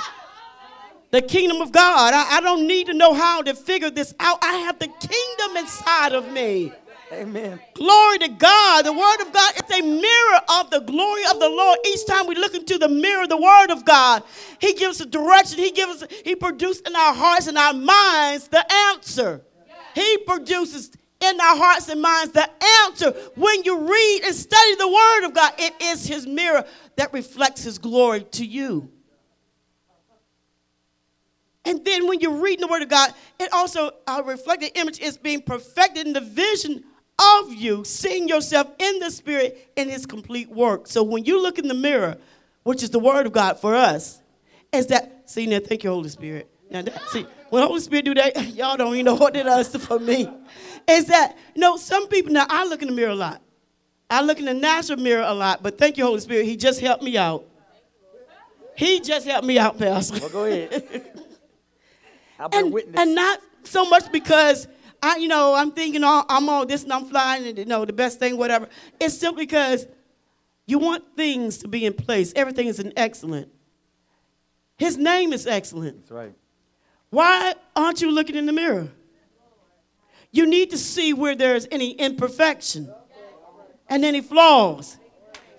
[1.11, 2.15] The kingdom of God.
[2.15, 4.39] I, I don't need to know how to figure this out.
[4.43, 6.73] I have the kingdom inside of me.
[7.13, 7.59] Amen.
[7.75, 8.85] Glory to God.
[8.85, 11.79] The word of God is a mirror of the glory of the Lord.
[11.85, 14.23] Each time we look into the mirror, the word of God,
[14.61, 15.59] He gives us direction.
[15.59, 19.43] He gives us, He produces in our hearts and our minds the answer.
[19.97, 22.49] He produces in our hearts and minds the
[22.85, 23.11] answer.
[23.35, 27.65] When you read and study the word of God, it is His mirror that reflects
[27.65, 28.89] His glory to you.
[31.65, 35.19] And then when you're reading the Word of God, it also uh, reflected image is
[35.19, 36.85] being perfected in the vision
[37.19, 40.87] of you, seeing yourself in the Spirit in His complete work.
[40.87, 42.17] So when you look in the mirror,
[42.63, 44.21] which is the Word of God for us,
[44.73, 45.59] is that see now?
[45.61, 46.51] Thank you, Holy Spirit.
[46.71, 49.75] Now that, see when Holy Spirit do that, y'all don't even know what it does
[49.87, 50.29] for me.
[50.89, 52.47] Is that you know some people now?
[52.49, 53.43] I look in the mirror a lot.
[54.09, 56.47] I look in the natural mirror a lot, but thank you, Holy Spirit.
[56.47, 57.45] He just helped me out.
[58.77, 60.19] He just helped me out, Pastor.
[60.21, 61.27] Well, go ahead.
[62.41, 62.99] I'll bear and, witness.
[62.99, 64.67] and not so much because
[65.03, 67.85] I, you know, I'm thinking oh, I'm on this and I'm flying and you know
[67.85, 68.69] the best thing, whatever.
[68.99, 69.87] It's simply because
[70.67, 72.33] you want things to be in place.
[72.35, 73.49] Everything is an excellent.
[74.77, 76.01] His name is excellent.
[76.01, 76.35] That's right.
[77.11, 78.89] Why aren't you looking in the mirror?
[80.31, 82.93] You need to see where there's any imperfection
[83.89, 84.97] and any flaws.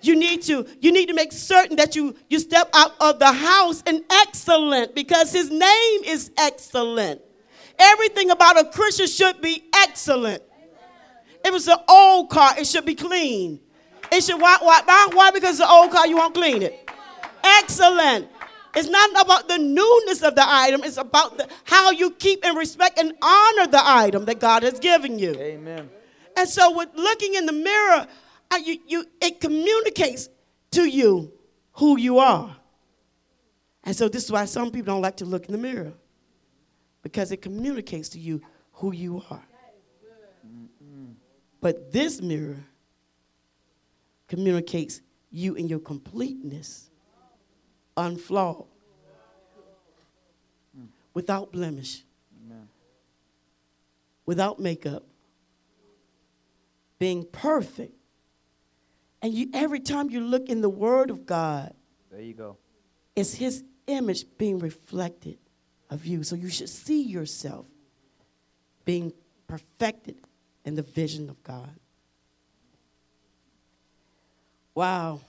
[0.02, 3.32] You need to you need to make certain that you you step out of the
[3.32, 7.20] house in excellent because his name is excellent.
[7.78, 10.42] Everything about a Christian should be excellent.
[11.44, 13.60] If it's an old car, it should be clean.
[14.10, 16.90] It should why why why, because it's an old car you won't clean it.
[17.44, 18.28] Excellent.
[18.74, 22.56] It's not about the newness of the item, it's about the, how you keep and
[22.56, 25.34] respect and honor the item that God has given you.
[25.34, 25.90] Amen.
[26.36, 28.06] And so, with looking in the mirror,
[28.58, 30.28] you, you, it communicates
[30.72, 31.32] to you
[31.74, 32.56] who you are.
[33.84, 35.92] And so, this is why some people don't like to look in the mirror
[37.02, 38.40] because it communicates to you
[38.72, 39.42] who you are.
[41.60, 42.64] But this mirror
[44.28, 45.00] communicates
[45.30, 46.90] you in your completeness,
[47.96, 48.66] unflawed,
[51.14, 52.02] without blemish,
[54.26, 55.04] without makeup,
[56.98, 57.94] being perfect.
[59.22, 61.74] And you, every time you look in the Word of God,
[62.10, 62.56] There you go.
[63.14, 65.38] it's His image being reflected
[65.90, 66.22] of you.
[66.24, 67.66] So you should see yourself
[68.84, 69.12] being
[69.46, 70.16] perfected
[70.64, 71.70] in the vision of God.
[74.74, 75.20] Wow.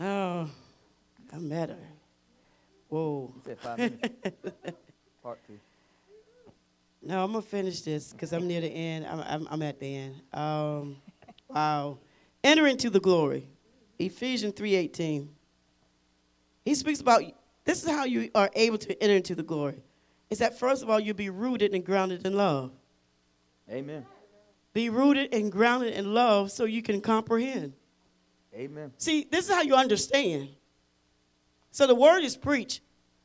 [0.00, 0.48] Oh,
[1.32, 1.76] I'm mad her.
[2.88, 3.32] Whoa.
[3.36, 4.08] You said five minutes.
[5.22, 5.58] Part two.
[7.02, 9.06] No, I'm gonna finish this because I'm near the end.
[9.06, 10.14] I'm, I'm, I'm at the end.
[10.32, 10.96] Um,
[11.54, 11.98] wow,
[12.42, 13.48] enter into the glory.
[13.98, 15.30] Ephesians three eighteen.
[16.64, 17.22] He speaks about
[17.64, 19.82] this is how you are able to enter into the glory.
[20.30, 22.72] Is that first of all you be rooted and grounded in love.
[23.70, 24.06] Amen.
[24.72, 27.74] Be rooted and grounded in love so you can comprehend.
[28.54, 28.92] Amen.
[28.96, 30.48] See, this is how you understand.
[31.70, 32.80] So the word is preached,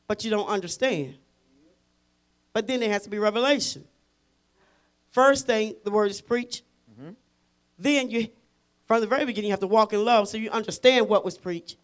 [0.08, 1.16] but you don't understand.
[2.54, 3.86] But then there has to be revelation.
[5.12, 6.64] First thing, the word is preached.
[7.78, 8.28] Then you,
[8.86, 11.38] from the very beginning, you have to walk in love so you understand what was
[11.38, 11.78] preached.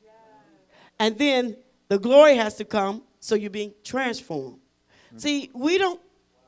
[1.00, 4.60] And then the glory has to come so you're being transformed.
[5.08, 5.18] Mm-hmm.
[5.18, 6.00] See, we don't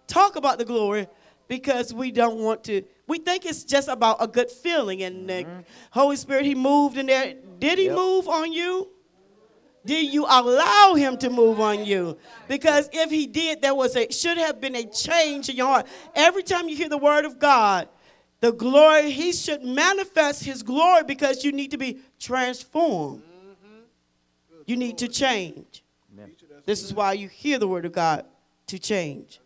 [0.07, 1.07] talk about the glory
[1.47, 2.83] because we don't want to.
[3.07, 5.03] We think it's just about a good feeling.
[5.03, 5.59] And the mm-hmm.
[5.91, 7.35] Holy Spirit, He moved in there.
[7.59, 7.95] Did He Yep.
[7.95, 8.89] move on you?
[9.85, 12.17] Did you allow Him to move on you?
[12.47, 15.87] Because if He did, there was a should have been a change in your heart.
[16.15, 17.87] Every time you hear the Word of God,
[18.45, 23.23] the glory He should manifest His glory because you need to be transformed.
[24.67, 25.83] You need to change.
[26.13, 26.31] Amen.
[26.63, 28.23] This is why you hear the word of God
[28.67, 29.39] to change.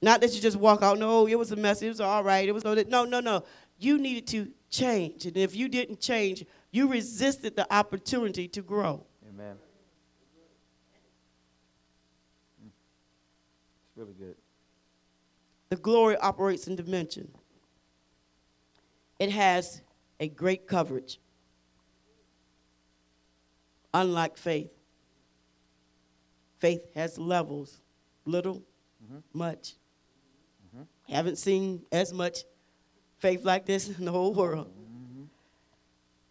[0.00, 2.48] Not that you just walk out, no, it was a mess, it was all right,
[2.48, 3.42] it was no, no, no, no.
[3.80, 5.26] You needed to change.
[5.26, 9.04] And if you didn't change, you resisted the opportunity to grow.
[9.28, 9.56] Amen.
[12.64, 12.70] Mm.
[13.88, 14.36] It's really good.
[15.70, 17.28] The glory operates in dimension.
[19.18, 19.80] It has
[20.20, 21.18] a great coverage.
[23.96, 24.70] unlike faith.
[26.58, 27.80] Faith has levels
[28.26, 28.62] little,
[29.02, 29.18] mm-hmm.
[29.32, 29.74] much.
[30.68, 31.14] Mm-hmm.
[31.14, 32.44] Haven't seen as much
[33.18, 34.68] faith like this in the whole world.
[34.68, 35.24] Mm-hmm.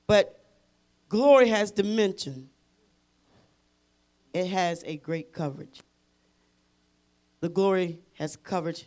[0.06, 0.40] But
[1.10, 2.50] glory has dimension,
[4.34, 5.82] it has a great coverage.
[7.40, 8.86] The glory has coverage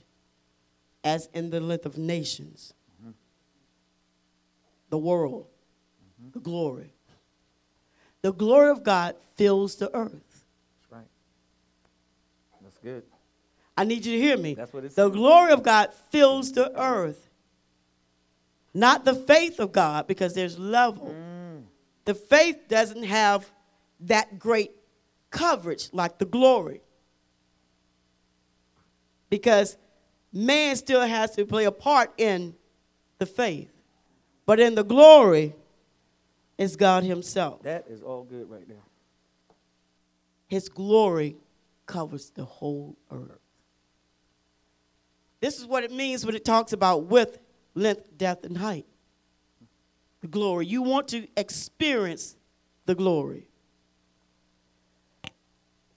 [1.02, 2.74] as in the length of nations,
[4.90, 5.46] the world,
[6.32, 6.92] the glory.
[8.22, 10.12] The glory of God fills the earth.
[10.12, 11.08] That's right.
[12.62, 13.04] That's good.
[13.76, 14.54] I need you to hear me.
[14.54, 15.12] That's what it's the says.
[15.12, 17.28] glory of God fills the earth.
[18.74, 21.14] Not the faith of God, because there's level.
[21.14, 21.62] Mm.
[22.04, 23.48] The faith doesn't have
[24.00, 24.72] that great
[25.30, 26.80] coverage like the glory.
[29.30, 29.76] Because
[30.32, 32.54] man still has to play a part in
[33.18, 33.70] the faith.
[34.48, 35.54] But in the glory
[36.56, 37.62] is God Himself.
[37.64, 38.82] That is all good right now.
[40.46, 41.36] His glory
[41.84, 43.42] covers the whole earth.
[45.40, 47.38] This is what it means when it talks about width,
[47.74, 48.86] length, depth, and height.
[50.22, 50.64] The glory.
[50.64, 52.34] You want to experience
[52.86, 53.48] the glory.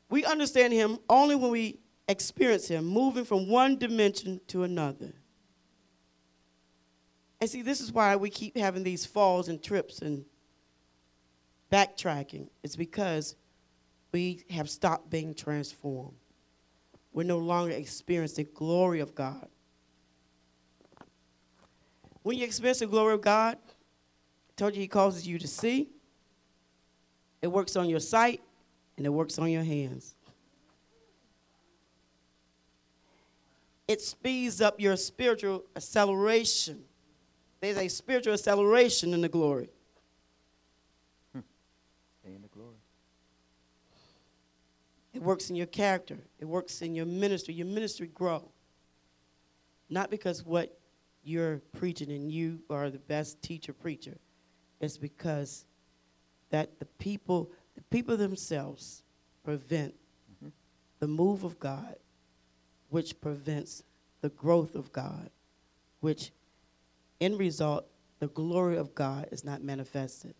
[0.10, 1.80] We understand Him only when we
[2.10, 5.14] experience Him, moving from one dimension to another.
[7.42, 10.24] And see, this is why we keep having these falls and trips and
[11.72, 12.50] backtracking.
[12.62, 13.36] It's because
[14.12, 16.18] we have stopped being transformed.
[17.12, 19.48] We're no longer experiencing the glory of God.
[22.22, 25.90] When you experience the glory of God, I told you He causes you to see.
[27.42, 28.42] It works on your sight
[28.98, 30.14] and it works on your hands.
[33.88, 36.84] It speeds up your spiritual acceleration.
[37.62, 39.70] There's a spiritual acceleration in the glory.
[41.34, 42.76] Stay in the glory.
[45.14, 46.18] It works in your character.
[46.40, 47.54] It works in your ministry.
[47.54, 48.50] Your ministry grow.
[49.90, 50.78] Not because what
[51.24, 54.18] you're preaching and you are the best teacher preacher.
[54.80, 55.66] It's because
[56.50, 59.04] that the people, the people themselves
[59.44, 59.94] prevent
[60.34, 60.50] mm-hmm.
[61.00, 61.96] the move of God,
[62.90, 63.84] which prevents
[64.22, 65.30] the growth of God,
[66.00, 66.32] which
[67.22, 67.86] in result,
[68.20, 70.36] the glory of God is not manifested.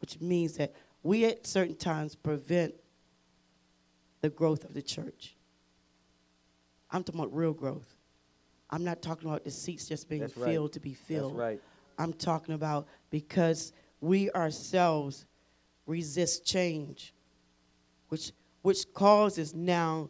[0.00, 0.74] Which means that
[1.04, 2.74] we at certain times prevent
[4.22, 5.36] the growth of the church.
[6.90, 7.94] I'm talking about real growth.
[8.70, 10.50] I'm not talking about the seats just being That's right.
[10.50, 11.32] filled to be filled.
[11.32, 11.60] That's right.
[11.98, 15.26] I'm talking about because we ourselves
[15.86, 17.14] resist change,
[18.08, 18.32] which
[18.62, 20.08] which causes now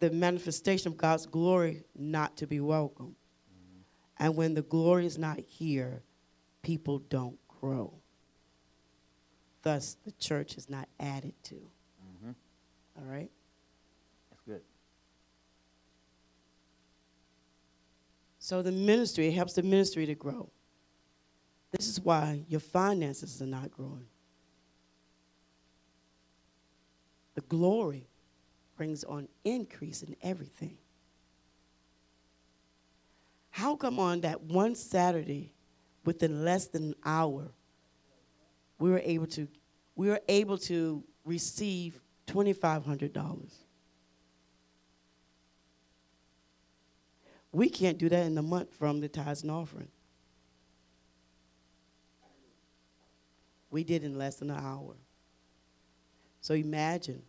[0.00, 3.14] the manifestation of God's glory not to be welcome.
[4.18, 6.02] And when the glory is not here,
[6.62, 7.94] people don't grow.
[9.62, 11.70] Thus, the church is not added to.
[12.24, 12.34] Mhm.
[12.96, 13.30] All right?
[14.30, 14.62] That's good.
[18.38, 20.50] So the ministry, it helps the ministry to grow.
[21.70, 24.08] This is why your finances are not growing.
[27.34, 28.08] The glory
[28.76, 30.76] brings on increase in everything.
[33.52, 35.52] How come on that one Saturday,
[36.06, 37.52] within less than an hour,
[38.78, 39.46] we were able to
[39.94, 43.54] we were able to receive twenty five hundred dollars?
[47.52, 49.88] We can't do that in the month from the tithes and offering.
[53.70, 54.96] We did in less than an hour.
[56.40, 57.22] So imagine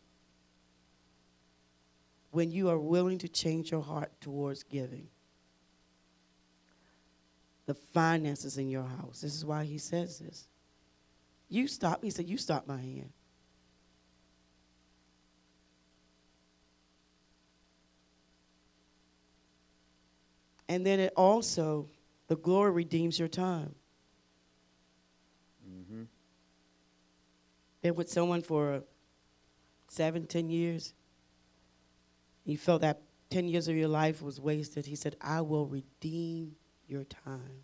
[2.32, 5.10] when you are willing to change your heart towards giving.
[7.66, 9.22] The finances in your house.
[9.22, 10.48] This is why he says this.
[11.48, 13.12] You stop, he said, you stop my hand.
[20.68, 21.88] And then it also,
[22.28, 23.76] the glory redeems your time.
[25.70, 26.04] Mm-hmm.
[27.82, 28.84] Been with someone for
[29.88, 30.94] seven, ten years.
[32.44, 34.86] You felt that ten years of your life was wasted.
[34.86, 36.56] He said, I will redeem
[36.94, 37.64] your time.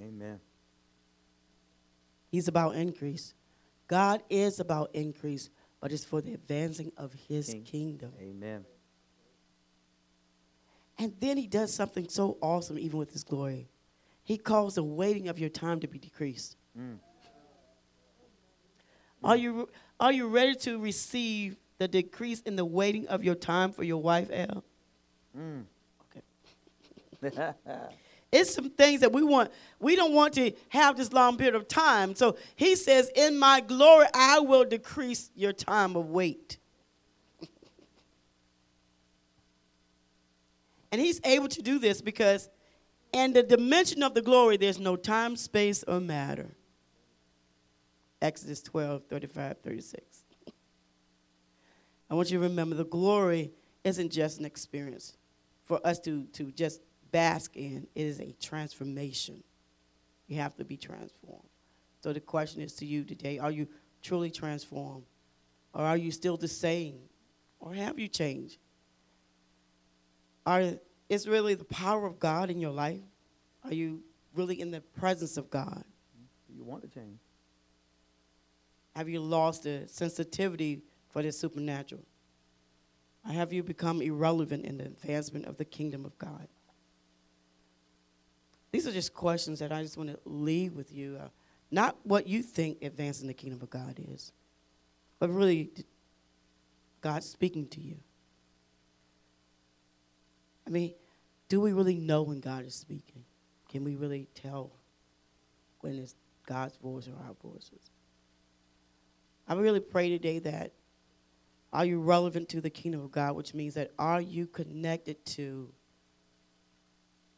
[0.00, 0.38] Amen.
[2.30, 3.34] He's about increase.
[3.88, 5.48] God is about increase,
[5.80, 7.64] but it's for the advancing of his King.
[7.64, 8.12] kingdom.
[8.20, 8.66] Amen.
[10.98, 13.68] And then he does something so awesome, even with his glory.
[14.22, 16.56] He calls the waiting of your time to be decreased.
[16.78, 16.98] Mm.
[19.24, 19.68] Are you
[19.98, 24.02] are you ready to receive the decrease in the waiting of your time for your
[24.02, 24.64] wife, Al?
[25.36, 25.64] Mm.
[27.22, 27.52] Okay.
[28.30, 29.50] It's some things that we want.
[29.80, 32.14] We don't want to have this long period of time.
[32.14, 36.58] So he says, In my glory, I will decrease your time of wait.
[40.92, 42.50] and he's able to do this because,
[43.12, 46.54] in the dimension of the glory, there's no time, space, or matter.
[48.20, 50.02] Exodus 12, 35, 36.
[52.10, 53.52] I want you to remember the glory
[53.84, 55.16] isn't just an experience
[55.64, 59.42] for us to, to just bask in, it is a transformation.
[60.26, 61.48] You have to be transformed.
[62.02, 63.68] So the question is to you today are you
[64.02, 65.04] truly transformed?
[65.74, 66.98] Or are you still the same?
[67.60, 68.58] Or have you changed?
[70.46, 70.74] Are,
[71.08, 73.02] is really the power of God in your life?
[73.64, 74.02] Are you
[74.34, 75.84] really in the presence of God?
[76.48, 77.18] You want to change.
[78.96, 82.02] Have you lost the sensitivity for the supernatural?
[83.26, 86.48] Or have you become irrelevant in the advancement of the kingdom of God?
[88.70, 91.18] These are just questions that I just want to leave with you.
[91.22, 91.28] Uh,
[91.70, 94.32] not what you think advancing the kingdom of God is,
[95.18, 95.70] but really
[97.00, 97.96] God speaking to you.
[100.66, 100.94] I mean,
[101.48, 103.24] do we really know when God is speaking?
[103.70, 104.70] Can we really tell
[105.80, 106.14] when it's
[106.46, 107.90] God's voice or our voices?
[109.46, 110.72] I really pray today that
[111.72, 115.70] are you relevant to the kingdom of God, which means that are you connected to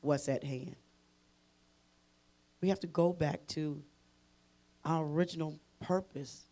[0.01, 0.77] what's at hand?
[2.61, 3.82] We have to go back to
[4.85, 6.47] our original purpose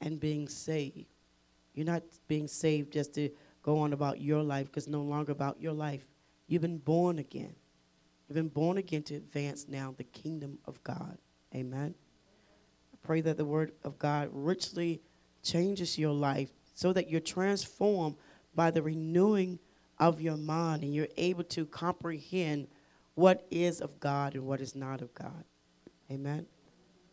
[0.00, 1.06] and being saved.
[1.74, 3.30] You're not being saved just to
[3.62, 6.06] go on about your life because no longer about your life.
[6.46, 7.54] You've been born again.
[8.28, 11.18] You've been born again to advance now the kingdom of God.
[11.54, 11.94] Amen.
[12.92, 15.00] I pray that the word of God richly
[15.42, 18.16] changes your life so that you're transformed
[18.54, 19.58] by the renewing
[19.98, 22.68] of your mind and you're able to comprehend
[23.18, 25.42] what is of God and what is not of God.
[26.08, 26.46] Amen.